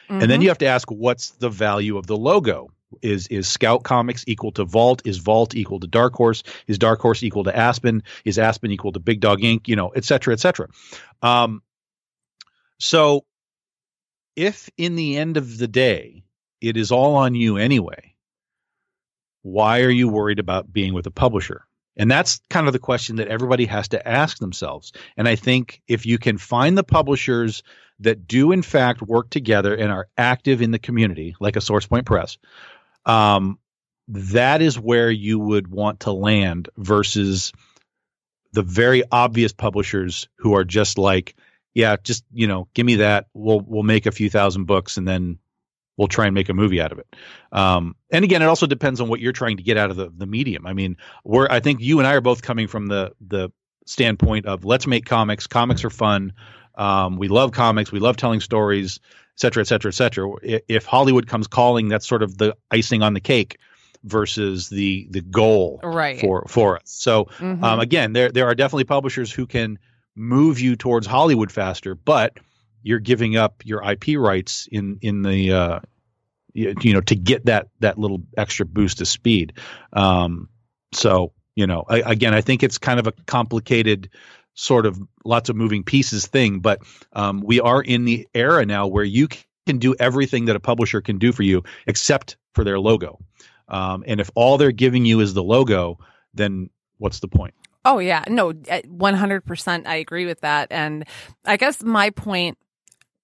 [0.09, 0.43] And then Mhm.
[0.43, 2.71] you have to ask what's the value of the logo?
[3.01, 5.01] Is is Scout Comics equal to Vault?
[5.05, 6.43] Is Vault equal to Dark Horse?
[6.67, 8.01] Is Dark Horse equal to Aspen?
[8.23, 9.67] Is Aspen equal to Big Dog Ink?
[9.67, 10.69] You know, et cetera, et cetera.
[11.21, 11.61] Um,
[12.79, 13.25] so
[14.35, 16.23] if in the end of the day
[16.61, 18.13] it is all on you anyway,
[19.47, 21.65] why are you worried about being with a publisher?
[21.95, 24.91] And that's kind of the question that everybody has to ask themselves.
[25.15, 27.63] And I think if you can find the publishers
[27.99, 32.05] that do in fact work together and are active in the community, like a SourcePoint
[32.05, 32.37] Press,
[33.05, 33.57] um,
[34.09, 37.51] that is where you would want to land versus
[38.53, 41.35] the very obvious publishers who are just like,
[41.73, 43.27] yeah, just you know, give me that.
[43.33, 45.39] We'll we'll make a few thousand books and then
[45.97, 47.07] we'll try and make a movie out of it.
[47.51, 50.09] Um, and again, it also depends on what you're trying to get out of the
[50.15, 50.65] the medium.
[50.65, 53.49] I mean, we're I think you and I are both coming from the the
[53.85, 55.47] standpoint of let's make comics.
[55.47, 56.33] Comics are fun.
[56.75, 57.91] Um, we love comics.
[57.91, 58.99] We love telling stories,
[59.35, 60.29] et cetera, et cetera, et cetera.
[60.43, 63.57] If Hollywood comes calling, that's sort of the icing on the cake
[64.03, 66.19] versus the the goal right.
[66.19, 66.83] for for us.
[66.85, 67.63] So Mhm.
[67.63, 69.79] um, again, there there are definitely publishers who can
[70.15, 72.37] move you towards Hollywood faster, but
[72.83, 75.79] you're giving up your IP rights in in the uh,
[76.53, 79.53] you, know to get that that little extra boost of speed.
[79.93, 80.49] Um,
[80.93, 84.09] so you know, I, again, I think it's kind of a complicated
[84.53, 86.81] sort of lots of moving pieces thing, but
[87.13, 89.27] um, we are in the era now where you
[89.65, 93.19] can do everything that a publisher can do for you except for their logo.
[93.67, 95.99] Um, and if all they're giving you is the logo,
[96.33, 97.53] then what's the point?
[97.85, 98.51] Oh yeah, no,
[98.87, 99.87] one hundred percent.
[99.87, 101.05] I agree with that, and
[101.45, 102.57] I guess my point,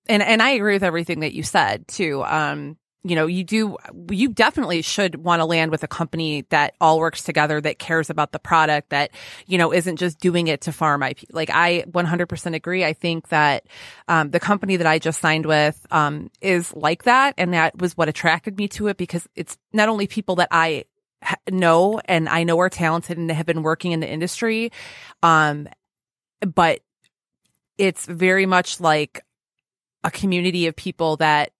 [0.08, 2.24] and and I agree with everything that you said too.
[2.24, 3.76] Um, you know, you do,
[4.12, 8.10] you definitely should want to land with a company that all works together, that cares
[8.10, 9.12] about the product, that
[9.46, 11.26] you know isn't just doing it to farm IP.
[11.32, 12.86] Like I one hundred percent agree.
[12.86, 13.66] I think that
[14.08, 17.98] um, the company that I just signed with um, is like that, and that was
[17.98, 20.86] what attracted me to it because it's not only people that I
[21.50, 24.72] know and I know are talented and have been working in the industry.
[25.22, 25.68] Um,
[26.42, 26.82] but
[27.78, 29.23] it's very much like
[30.04, 31.52] a community of people that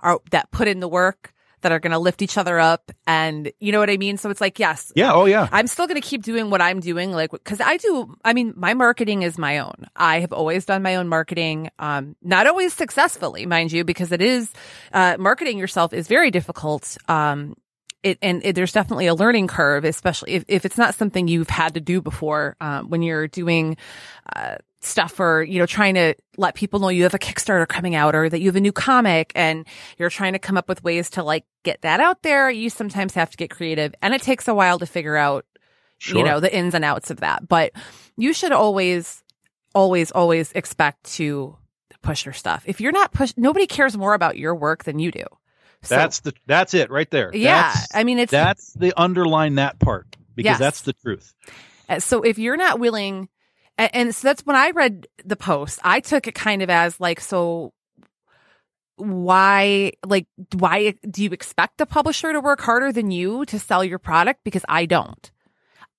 [0.00, 1.32] are that put in the work
[1.62, 4.30] that are going to lift each other up and you know what I mean so
[4.30, 5.12] it's like yes Yeah.
[5.12, 5.48] Oh, yeah.
[5.50, 8.54] I'm still going to keep doing what I'm doing, like, cause I do, I mean,
[8.56, 9.86] my marketing is my own.
[9.96, 14.22] I have always done my own marketing, um, not always successfully, mind you, because it
[14.22, 14.52] is,
[14.92, 16.96] uh, marketing yourself is very difficult.
[17.08, 17.56] Um,
[18.04, 21.50] it, and it, there's definitely a learning curve, especially if, if it's not something you've
[21.50, 23.76] had to do before, um, when you're doing,
[24.34, 27.94] uh, stuff or, you know, trying to let people know you have a Kickstarter coming
[27.94, 29.66] out or that you have a new comic and
[29.98, 32.48] you're trying to come up with ways to like get that out there.
[32.50, 35.44] You sometimes have to get creative and it takes a while to figure out,
[36.00, 36.18] Sure.
[36.18, 37.48] you know, the ins and outs of that.
[37.48, 37.72] But
[38.16, 39.24] you should always,
[39.74, 41.56] always, always expect to
[42.02, 42.62] push your stuff.
[42.66, 45.24] If you're not pushed, nobody cares more about your work than you do.
[45.82, 47.30] So, that's the that's it right there.
[47.34, 47.72] yeah.
[47.72, 50.06] That's, I mean, it's that's the underline that part
[50.36, 50.58] because Yes.
[50.60, 51.34] that's the truth.
[51.88, 53.28] Uh, So if you're not willing,
[53.78, 57.00] and, and so that's when I read the post, I took it kind of as
[57.00, 57.72] like, so
[58.96, 63.84] why, like, why do you expect the publisher to work harder than you to sell
[63.84, 64.40] your product?
[64.44, 65.30] Because I don't.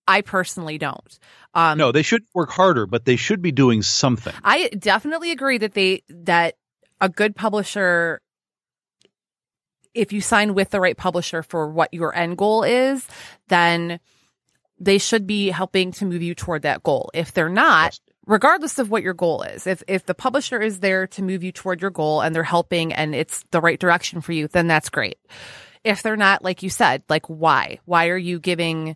[0.06, 1.20] I personally don't.
[1.54, 4.34] Um, No, they should work harder, but they should be doing something.
[4.44, 6.56] I definitely agree that they that
[7.00, 8.22] a good publisher
[9.94, 13.08] if you sign with the right publisher for what your end goal is,
[13.48, 14.00] then
[14.80, 17.10] they should be helping to move you toward that goal.
[17.14, 21.08] If they're not, regardless of what your goal is, if if the publisher is there
[21.08, 24.32] to move you toward your goal and they're helping and it's the right direction for
[24.32, 25.18] you, then that's great.
[25.84, 27.80] If they're not, like you said, like why?
[27.86, 28.96] Why are you giving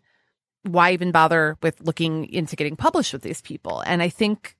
[0.63, 3.81] why even bother with looking into getting published with these people?
[3.85, 4.55] And I think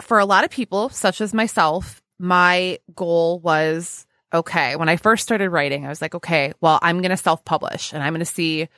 [0.00, 5.24] for a lot of people, such as myself, my goal was okay, when I first
[5.24, 8.20] started writing, I was like, okay, well, I'm going to self publish and I'm going
[8.20, 8.68] to see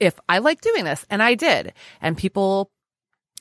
[0.00, 1.04] if I like doing this.
[1.10, 1.72] And I did.
[2.00, 2.70] And people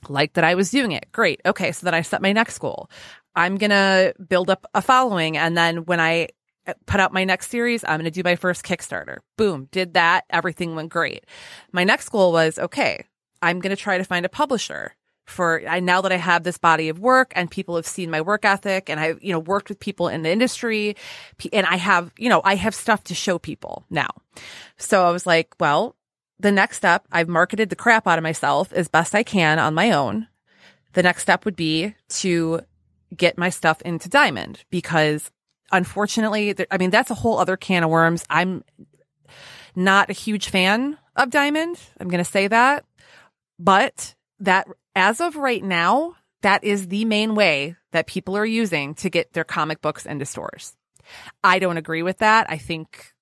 [0.09, 1.11] liked that I was doing it.
[1.11, 1.41] Great.
[1.45, 1.71] Okay.
[1.71, 2.89] So then I set my next goal.
[3.35, 5.37] I'm going to build up a following.
[5.37, 6.29] And then when I
[6.67, 9.19] uh, put out my next series, I'm going to do my first Kickstarter.
[9.37, 9.67] Boom.
[9.71, 10.25] Did that.
[10.29, 11.25] Everything went great.
[11.71, 13.05] My next goal was, okay,
[13.41, 14.95] I'm going to try to find a publisher
[15.25, 18.21] for I now that I have this body of work and people have seen my
[18.21, 20.95] work ethic and I've, you know, worked with people in the industry
[21.53, 24.09] and I have, you know, I have stuff to show people now.
[24.77, 25.95] So I was like, well,
[26.41, 29.73] the next step, I've marketed the crap out of myself as best I can on
[29.73, 30.27] my own.
[30.93, 32.61] The next step would be to
[33.15, 35.31] get my stuff into Diamond because
[35.71, 38.25] unfortunately, there, I mean, that's a whole other can of worms.
[38.29, 38.63] I'm
[39.75, 41.79] not a huge fan of Diamond.
[41.99, 42.85] I'm going to say that,
[43.59, 48.95] but that as of right now, that is the main way that people are using
[48.95, 50.75] to get their comic books into stores.
[51.43, 52.49] I don't agree with that.
[52.49, 53.13] I think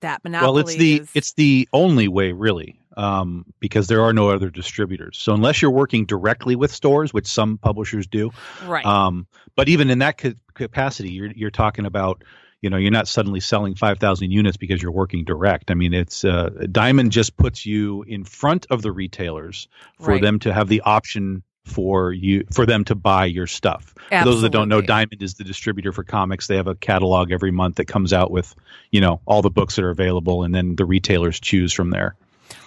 [0.00, 4.12] that monopoly well, it's the is, it's the only way really, um, because there are
[4.12, 5.18] no other distributors.
[5.18, 8.30] So unless you're working directly with stores, which some publishers do,
[8.64, 8.84] right.
[8.84, 12.22] um, but even in that ca- capacity, you're you're talking about.
[12.62, 15.70] You know, you're not suddenly selling 5,000 units because you're working direct.
[15.70, 19.68] I mean, it's uh, Diamond just puts you in front of the retailers
[20.00, 20.22] for Right.
[20.22, 23.94] them to have the option for you for them to buy your stuff.
[24.08, 26.46] For those that don't know, Diamond is the distributor for comics.
[26.46, 28.54] They have a catalog every month that comes out with,
[28.90, 32.14] you know, all the books that are available, and then the retailers choose from there.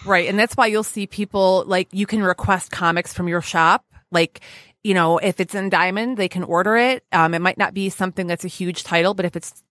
[0.06, 0.28] Right.
[0.28, 3.86] And that's why you'll see people like you can request comics from your shop.
[4.12, 4.42] Like,
[4.84, 7.04] you know, if it's in Diamond, they can order it.
[7.12, 9.64] Um, it might not be something that's a huge title, but if it's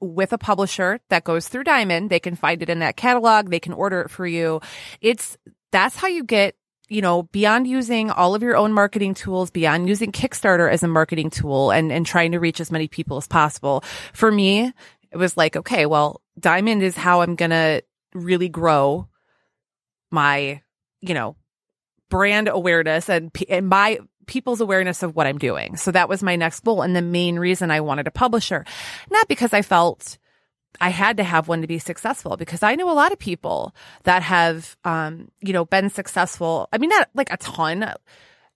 [0.00, 3.50] with a publisher that goes through Diamond, they can find it in that catalog.
[3.50, 4.60] They can order it for you.
[5.00, 5.38] It's,
[5.72, 6.54] that's how you get,
[6.88, 10.88] you know, beyond using all of your own marketing tools, beyond using Kickstarter as a
[10.88, 13.82] marketing tool and, and trying to reach as many people as possible.
[14.12, 14.72] For me,
[15.10, 17.82] it was like, okay, well, Diamond is how I'm going to
[18.14, 19.08] really grow
[20.10, 20.62] my,
[21.00, 21.36] you know,
[22.08, 25.76] brand awareness and, and my people's awareness of what I'm doing.
[25.76, 26.82] So that was my next goal.
[26.82, 28.64] And the main reason I wanted a publisher,
[29.10, 30.18] not because I felt
[30.80, 33.74] I had to have one to be successful because I know a lot of people
[34.04, 36.68] that have, um, you know, been successful.
[36.72, 37.92] I mean, not like a ton.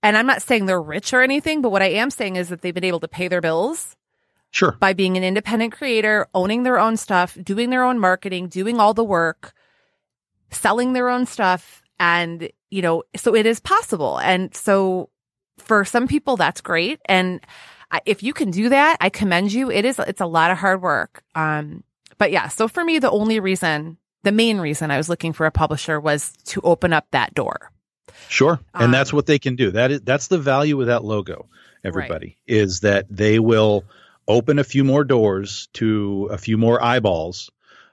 [0.03, 2.61] And I'm not saying they're rich or anything, but what I am saying is that
[2.61, 3.95] they've been able to pay their bills
[4.51, 4.73] Sure.
[4.79, 8.93] by being an independent creator, owning their own stuff, doing their own marketing, doing all
[8.93, 9.53] the work,
[10.49, 11.81] selling their own stuff.
[11.99, 14.17] And, you know, so it is possible.
[14.17, 15.09] And so
[15.57, 16.99] for some people, that's great.
[17.05, 17.39] And
[18.05, 19.69] if you can do that, I commend you.
[19.69, 21.23] It is, it's a lot of hard work.
[21.35, 21.83] Um,
[22.21, 25.47] but yeah, so for me, the only reason, the main reason I was looking for
[25.47, 27.71] a publisher was to open up that door.
[28.27, 28.59] Sure.
[28.75, 29.71] And Um, that's what they can do.
[29.71, 31.49] That is that's the value of that logo,
[31.83, 33.85] everybody, is that they will
[34.27, 37.49] open a few more doors to a few more eyeballs.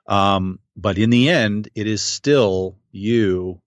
[0.06, 3.62] Um, but in the end, it is still you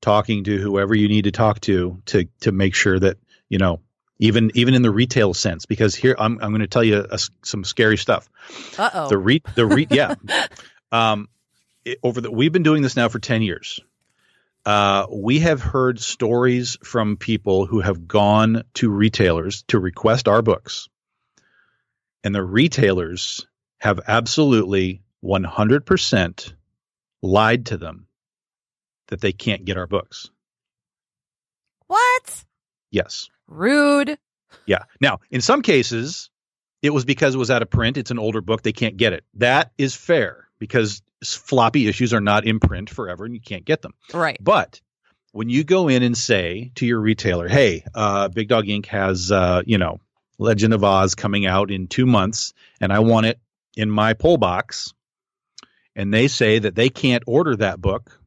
[0.00, 3.18] talking to whoever you need to talk to to to make sure that,
[3.50, 3.80] you know,
[4.18, 5.66] even even in the retail sense.
[5.66, 8.28] Because here I'm I'm going to tell you a, some scary stuff.
[8.78, 9.08] Uh oh.
[9.08, 10.14] The re the re yeah.
[10.92, 11.28] Um,
[11.84, 13.80] it, over the we've been doing this now for ten years.
[14.64, 20.42] Uh, we have heard stories from people who have gone to retailers to request our
[20.42, 20.88] books,
[22.24, 23.46] and the retailers
[23.78, 26.52] have absolutely 100%
[27.22, 28.06] lied to them
[29.08, 30.30] that they can't get our books.
[31.86, 32.44] What?
[32.90, 33.28] Yes.
[33.46, 34.18] Rude.
[34.66, 34.84] Yeah.
[35.00, 36.30] Now, in some cases,
[36.82, 37.96] it was because it was out of print.
[37.96, 38.62] It's an older book.
[38.62, 39.24] They can't get it.
[39.34, 43.82] That is fair because floppy issues are not in print forever and you can't get
[43.82, 43.94] them.
[44.12, 44.38] Right.
[44.40, 44.80] But
[45.32, 48.86] when you go in and say to your retailer, hey, uh, Big Dog Ink.
[48.86, 50.00] has, uh, you know,
[50.38, 53.38] Legend of Oz coming out in two months and I want it
[53.76, 54.94] in my pull box,
[55.94, 58.18] and they say that they can't order that book,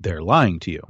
[0.00, 0.82] they're lying to you.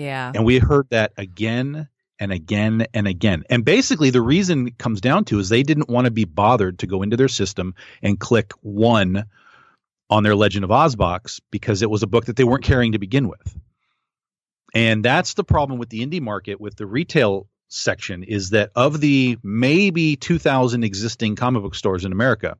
[0.00, 0.32] Yeah.
[0.34, 1.86] And we heard that again
[2.18, 3.44] and again and again.
[3.50, 6.78] And basically, the reason it comes down to is they didn't want to be bothered
[6.78, 9.26] to go into their system and click one
[10.08, 12.92] on their Legend of Oz box because it was a book that they weren't carrying
[12.92, 13.54] to begin with.
[14.74, 19.00] And that's the problem with the indie market, with the retail section, is that of
[19.00, 22.56] the maybe 2,000 existing comic book stores in America,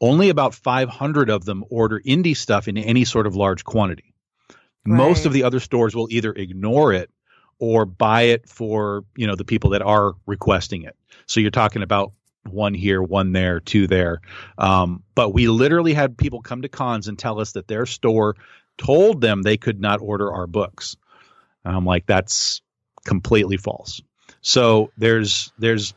[0.00, 4.13] only about 500 of them order indie stuff in any sort of large quantity.
[4.86, 4.96] Right.
[4.96, 7.10] Most of the other stores will either ignore it
[7.58, 10.96] or buy it for, you know, the people that are requesting it.
[11.26, 12.12] So you're talking about
[12.50, 14.20] one here, one there, two there.
[14.58, 18.36] Um, but we literally had people come to cons and tell us that their store
[18.76, 20.96] told them they could not order our books.
[21.64, 22.60] And I'm like, that's
[23.04, 24.02] completely false.
[24.40, 25.94] So there's there's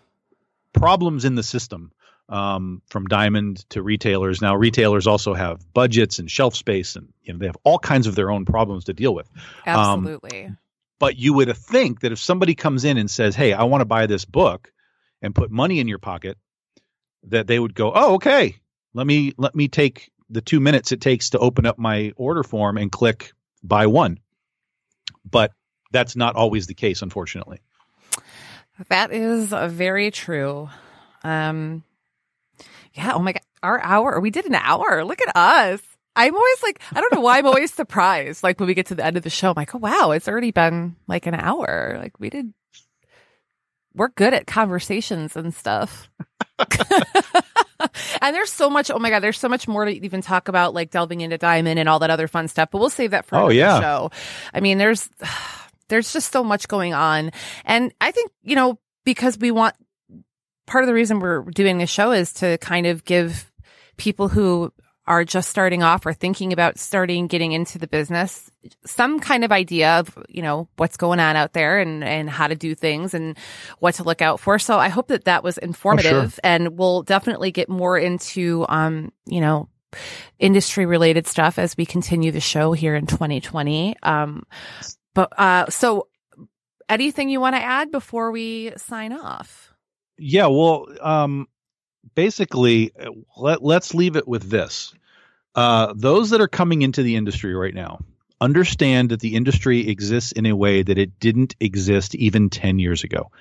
[0.73, 1.91] problems in the system
[2.29, 4.41] um, from Diamond to retailers.
[4.41, 8.07] Now, retailers also have budgets and shelf space, and you know they have all kinds
[8.07, 9.29] of their own problems to deal with.
[9.65, 10.45] Um, Absolutely.
[10.45, 10.57] Um,
[10.99, 13.85] but you would think that if somebody comes in and says, "Hey, I want to
[13.85, 14.71] buy this book,"
[15.21, 16.37] and put money in your pocket,
[17.23, 18.57] that they would go, "Oh, okay.
[18.93, 22.43] Let me let me take the two minutes it takes to open up my order
[22.43, 23.31] form and click
[23.63, 24.19] buy one."
[25.29, 25.51] But
[25.91, 27.59] that's not always the case, unfortunately.
[28.89, 30.69] That is very true.
[31.23, 31.83] Um,
[32.97, 33.13] yeah.
[33.13, 33.41] Oh my God.
[33.63, 34.19] Our hour.
[34.19, 35.03] We did an hour.
[35.03, 35.81] Look at us.
[36.17, 38.43] I'm always like, I don't know why I'm always surprised.
[38.43, 40.27] Like when we get to the end of the show, I'm like, oh, wow, it's
[40.27, 41.97] already been like an hour.
[41.99, 42.53] Like we did,
[43.93, 46.09] we're good at conversations and stuff.
[48.19, 50.73] and there's so much, oh my God, there's so much more to even talk about,
[50.73, 53.35] like delving into Diamond and all that other fun stuff, but we'll save that for
[53.37, 53.79] oh, yeah.
[53.79, 54.11] show.
[54.55, 55.09] I mean, there's,
[55.89, 57.31] there's just so much going on.
[57.63, 59.75] And I think, you know, because we want
[60.67, 63.51] part of the reason we're doing this show is to kind of give
[63.97, 64.71] people who
[65.07, 68.51] are just starting off or thinking about starting getting into the business
[68.85, 72.47] some kind of idea of you know what's going on out there and and how
[72.47, 73.37] to do things and
[73.79, 74.59] what to look out for.
[74.59, 76.39] So i hope that that was informative oh, sure.
[76.43, 79.69] and we'll definitely get more into um you know
[80.37, 84.43] industry related stuff as we continue the show here in 2020 um
[85.13, 86.09] but uh so
[86.89, 89.73] anything you want to add before we sign off
[90.17, 91.47] yeah, well, um,
[92.15, 92.91] basically,
[93.35, 94.93] let, let's leave it with this.
[95.55, 97.99] Uh, those that are coming into the industry right now
[98.39, 103.03] understand that the industry exists in a way that it didn't exist even 10 years
[103.03, 103.31] ago.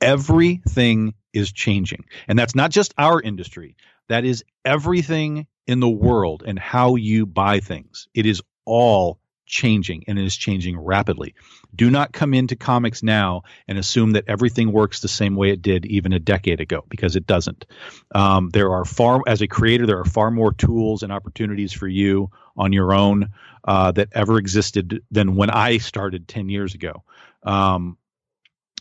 [0.00, 2.04] Everything is changing.
[2.28, 3.76] And that's not just our industry,
[4.08, 8.08] that is everything in the world and how you buy things.
[8.12, 11.34] It is all changing and it is changing rapidly.
[11.74, 15.62] Do not come into comics now and assume that everything works the same way it
[15.62, 17.66] did even a decade ago because it doesn't.
[18.14, 21.88] Um, there are far, as a creator, there are far more tools and opportunities for
[21.88, 23.30] you on your own
[23.64, 27.04] uh, that ever existed than when I started 10 years ago.
[27.42, 27.96] Um,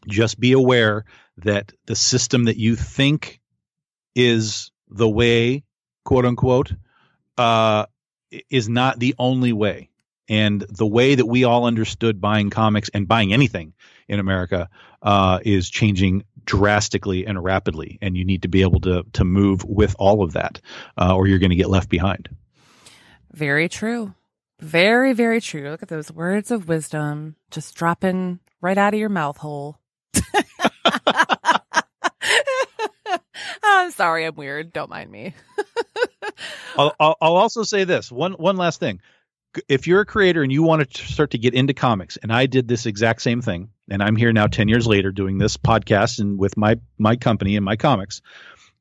[0.07, 1.05] just be aware
[1.37, 3.39] that the system that you think
[4.15, 5.63] is the way,
[6.03, 6.73] quote unquote,
[7.37, 7.85] uh,
[8.49, 9.90] is not the only way
[10.31, 13.73] and the way that we all understood buying comics and buying anything
[14.07, 14.69] in America
[15.01, 19.63] uh, is changing drastically and rapidly, and you need to be able to to move
[19.65, 20.61] with all of that,
[20.97, 22.29] uh, or you're going to get left behind.
[23.33, 24.13] Very true.
[24.59, 25.69] Very, very true.
[25.69, 29.79] Look at those words of wisdom just dropping right out of your mouth hole.
[33.63, 34.71] I'm sorry, I'm weird.
[34.71, 35.33] Don't mind me.
[36.77, 39.01] I'll, I'll, I'll also say this one one last thing
[39.67, 42.45] if you're a creator and you want to start to get into comics, and I
[42.45, 46.19] did this exact same thing, and I'm here now 10 years later doing this podcast
[46.19, 48.21] and with my my company and my comics,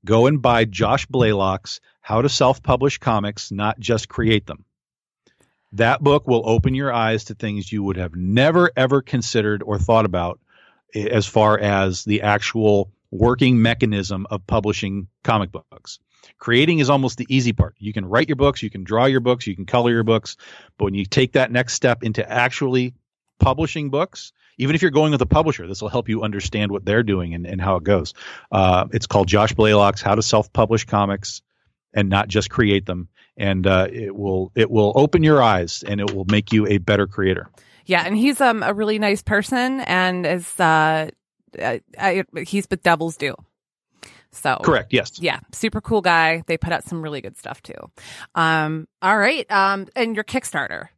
[0.05, 4.65] go and buy Josh Blaylock's How to Self Publish Comics, Not Just Create Them.
[5.73, 9.79] That book will open your eyes to things you would have never ever considered or
[9.79, 10.41] thought about
[10.95, 15.99] eh, as far as the actual working mechanism of publishing comic books.
[16.39, 17.75] Creating is almost the easy part.
[17.79, 20.37] You can write your books, you can draw your books, you can color your books,
[20.79, 22.95] but when you take that next step into actually
[23.39, 26.85] publishing books, even if you're going with a publisher, this will help you understand what
[26.85, 28.13] they're doing and, and how it goes.
[28.53, 31.41] Uh, it's called Josh Blaylock's How to Self Publish Comics
[31.95, 33.09] and Not Just Create Them.
[33.37, 36.77] And uh, it will it will open your eyes and it will make you a
[36.77, 37.51] better creator.
[37.87, 41.11] Yeah, and he's um a really nice person and is uh
[41.59, 43.35] I, I, he's with Devil's Due.
[44.33, 46.43] So correct, yes, yeah, super cool guy.
[46.47, 47.91] They put out some really good stuff too.
[48.35, 50.89] Um, all right, um, and your Kickstarter.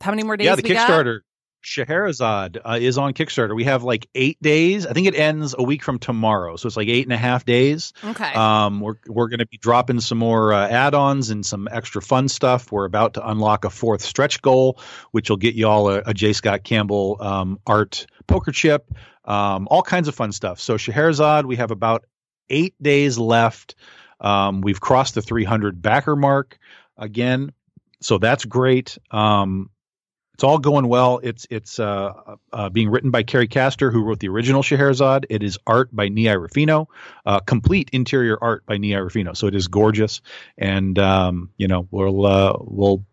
[0.00, 0.46] How many more days?
[0.46, 1.18] Yeah, the Kickstarter.
[1.18, 1.22] Got?
[1.64, 3.56] Scheherazade uh, is on Kickstarter.
[3.56, 4.86] We have like eight days.
[4.86, 7.46] I think it ends a week from tomorrow, so it's like eight and a half
[7.46, 7.94] days.
[8.04, 8.32] Okay.
[8.34, 12.28] Um, we're we're going to be dropping some more uh, add-ons and some extra fun
[12.28, 12.70] stuff.
[12.70, 14.78] We're about to unlock a fourth stretch goal,
[15.12, 16.34] which will get you all a, a J.
[16.34, 18.92] Scott Campbell um, art poker chip,
[19.24, 20.60] um, all kinds of fun stuff.
[20.60, 22.04] So Scheherazade, we have about
[22.50, 23.74] eight days left.
[24.20, 26.58] Um, we've crossed the 300 backer mark
[26.96, 27.52] again,
[28.00, 28.98] so that's great.
[29.10, 29.70] Um,
[30.34, 31.20] it's all going well.
[31.22, 35.26] It's it's uh, uh, being written by Carrie Castor, who wrote the original Scheherazade.
[35.30, 36.88] It is art by Nei Ruffino,
[37.24, 39.34] uh, complete interior art by Nei Ruffino.
[39.34, 40.22] So it is gorgeous,
[40.58, 43.04] and um, you know we'll uh, we'll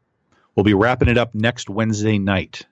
[0.55, 2.65] we'll be wrapping it up next Wednesday night.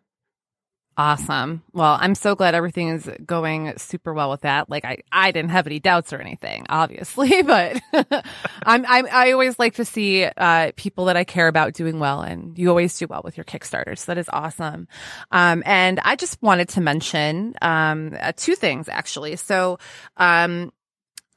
[0.99, 1.63] Awesome.
[1.71, 4.69] Well, I'm so glad everything is going super well with that.
[4.69, 7.81] Like I, I didn't have any doubts or anything, obviously, but
[8.63, 12.19] I'm, I'm, I always like to see, uh, people that I care about doing well
[12.19, 14.89] and you always do well with your Kickstarter, So that is awesome.
[15.31, 19.37] Um, and I just wanted to mention, um, uh, two things actually.
[19.37, 19.79] So,
[20.17, 20.73] um,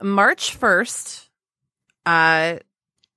[0.02, 1.28] March 1st,
[2.04, 2.56] uh,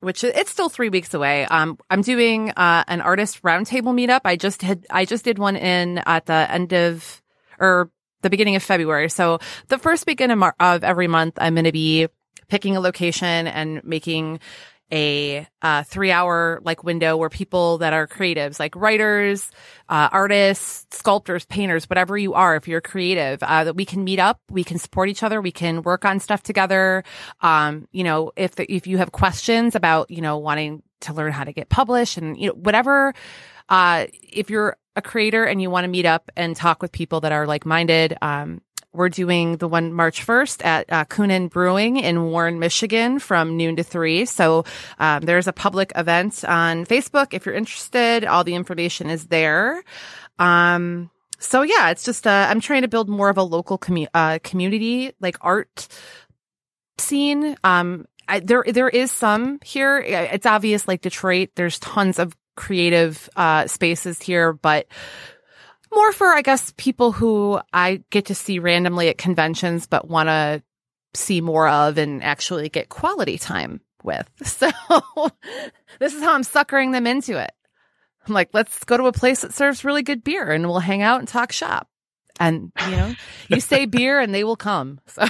[0.05, 1.45] which it's still three weeks away.
[1.45, 4.21] Um, I'm doing uh, an artist roundtable meetup.
[4.23, 7.23] I just had I just did one in at the end of
[7.59, 7.89] or
[8.21, 9.09] the beginning of February.
[9.09, 12.07] So the first weekend of, every month, I'm going to be
[12.47, 14.39] picking a location and making
[14.91, 19.49] a uh, three hour like window where people that are creatives, like writers,
[19.89, 24.19] uh, artists, sculptors, painters, whatever you are, if you're creative, uh, that we can meet
[24.19, 27.03] up, we can support each other, we can work on stuff together.
[27.41, 31.43] Um, you know, if if you have questions about you know wanting to learn how
[31.43, 33.13] to get published and you know whatever,
[33.69, 37.21] uh, if you're a creator and you want to meet up and talk with people
[37.21, 38.61] that are like minded, um,
[38.95, 43.75] we're doing the one March 1st at uh, Kuhnhenn Brewing in Warren, Michigan from noon
[43.75, 44.25] to three.
[44.25, 44.65] So
[44.99, 47.33] um, there's a public event on Facebook.
[47.33, 49.83] If you're interested, all the information is there.
[50.39, 54.07] Um, so yeah, it's just, uh, I'm trying to build more of a local commu-
[54.13, 55.87] uh, community, like art
[56.97, 57.55] scene.
[57.63, 59.99] Um, I, there, there is some here.
[59.99, 64.87] It's obvious, like Detroit, there's tons of creative, uh, spaces here, but
[65.93, 70.29] more for, I guess, people who I get to see randomly at conventions, but want
[70.29, 70.63] to
[71.13, 74.29] see more of and actually get quality time with.
[74.45, 74.69] So
[75.99, 77.51] this is how I'm suckering them into it.
[78.27, 81.01] I'm like, let's go to a place that serves really good beer and we'll hang
[81.01, 81.87] out and talk shop.
[82.39, 83.13] And, you know,
[83.49, 84.99] you say beer and they will come.
[85.07, 85.25] So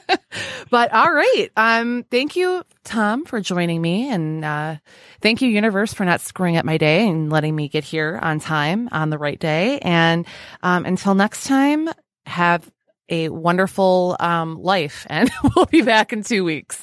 [0.70, 1.48] but all right.
[1.56, 4.10] Um, thank you, Tom, for joining me.
[4.10, 4.76] And uh,
[5.20, 8.40] thank you, Universe, for not screwing up my day and letting me get here on
[8.40, 9.78] time on the right day.
[9.80, 10.26] And
[10.62, 11.88] um, until next time,
[12.26, 12.68] have
[13.08, 15.06] a wonderful um, life.
[15.10, 16.82] And we'll be back in two weeks.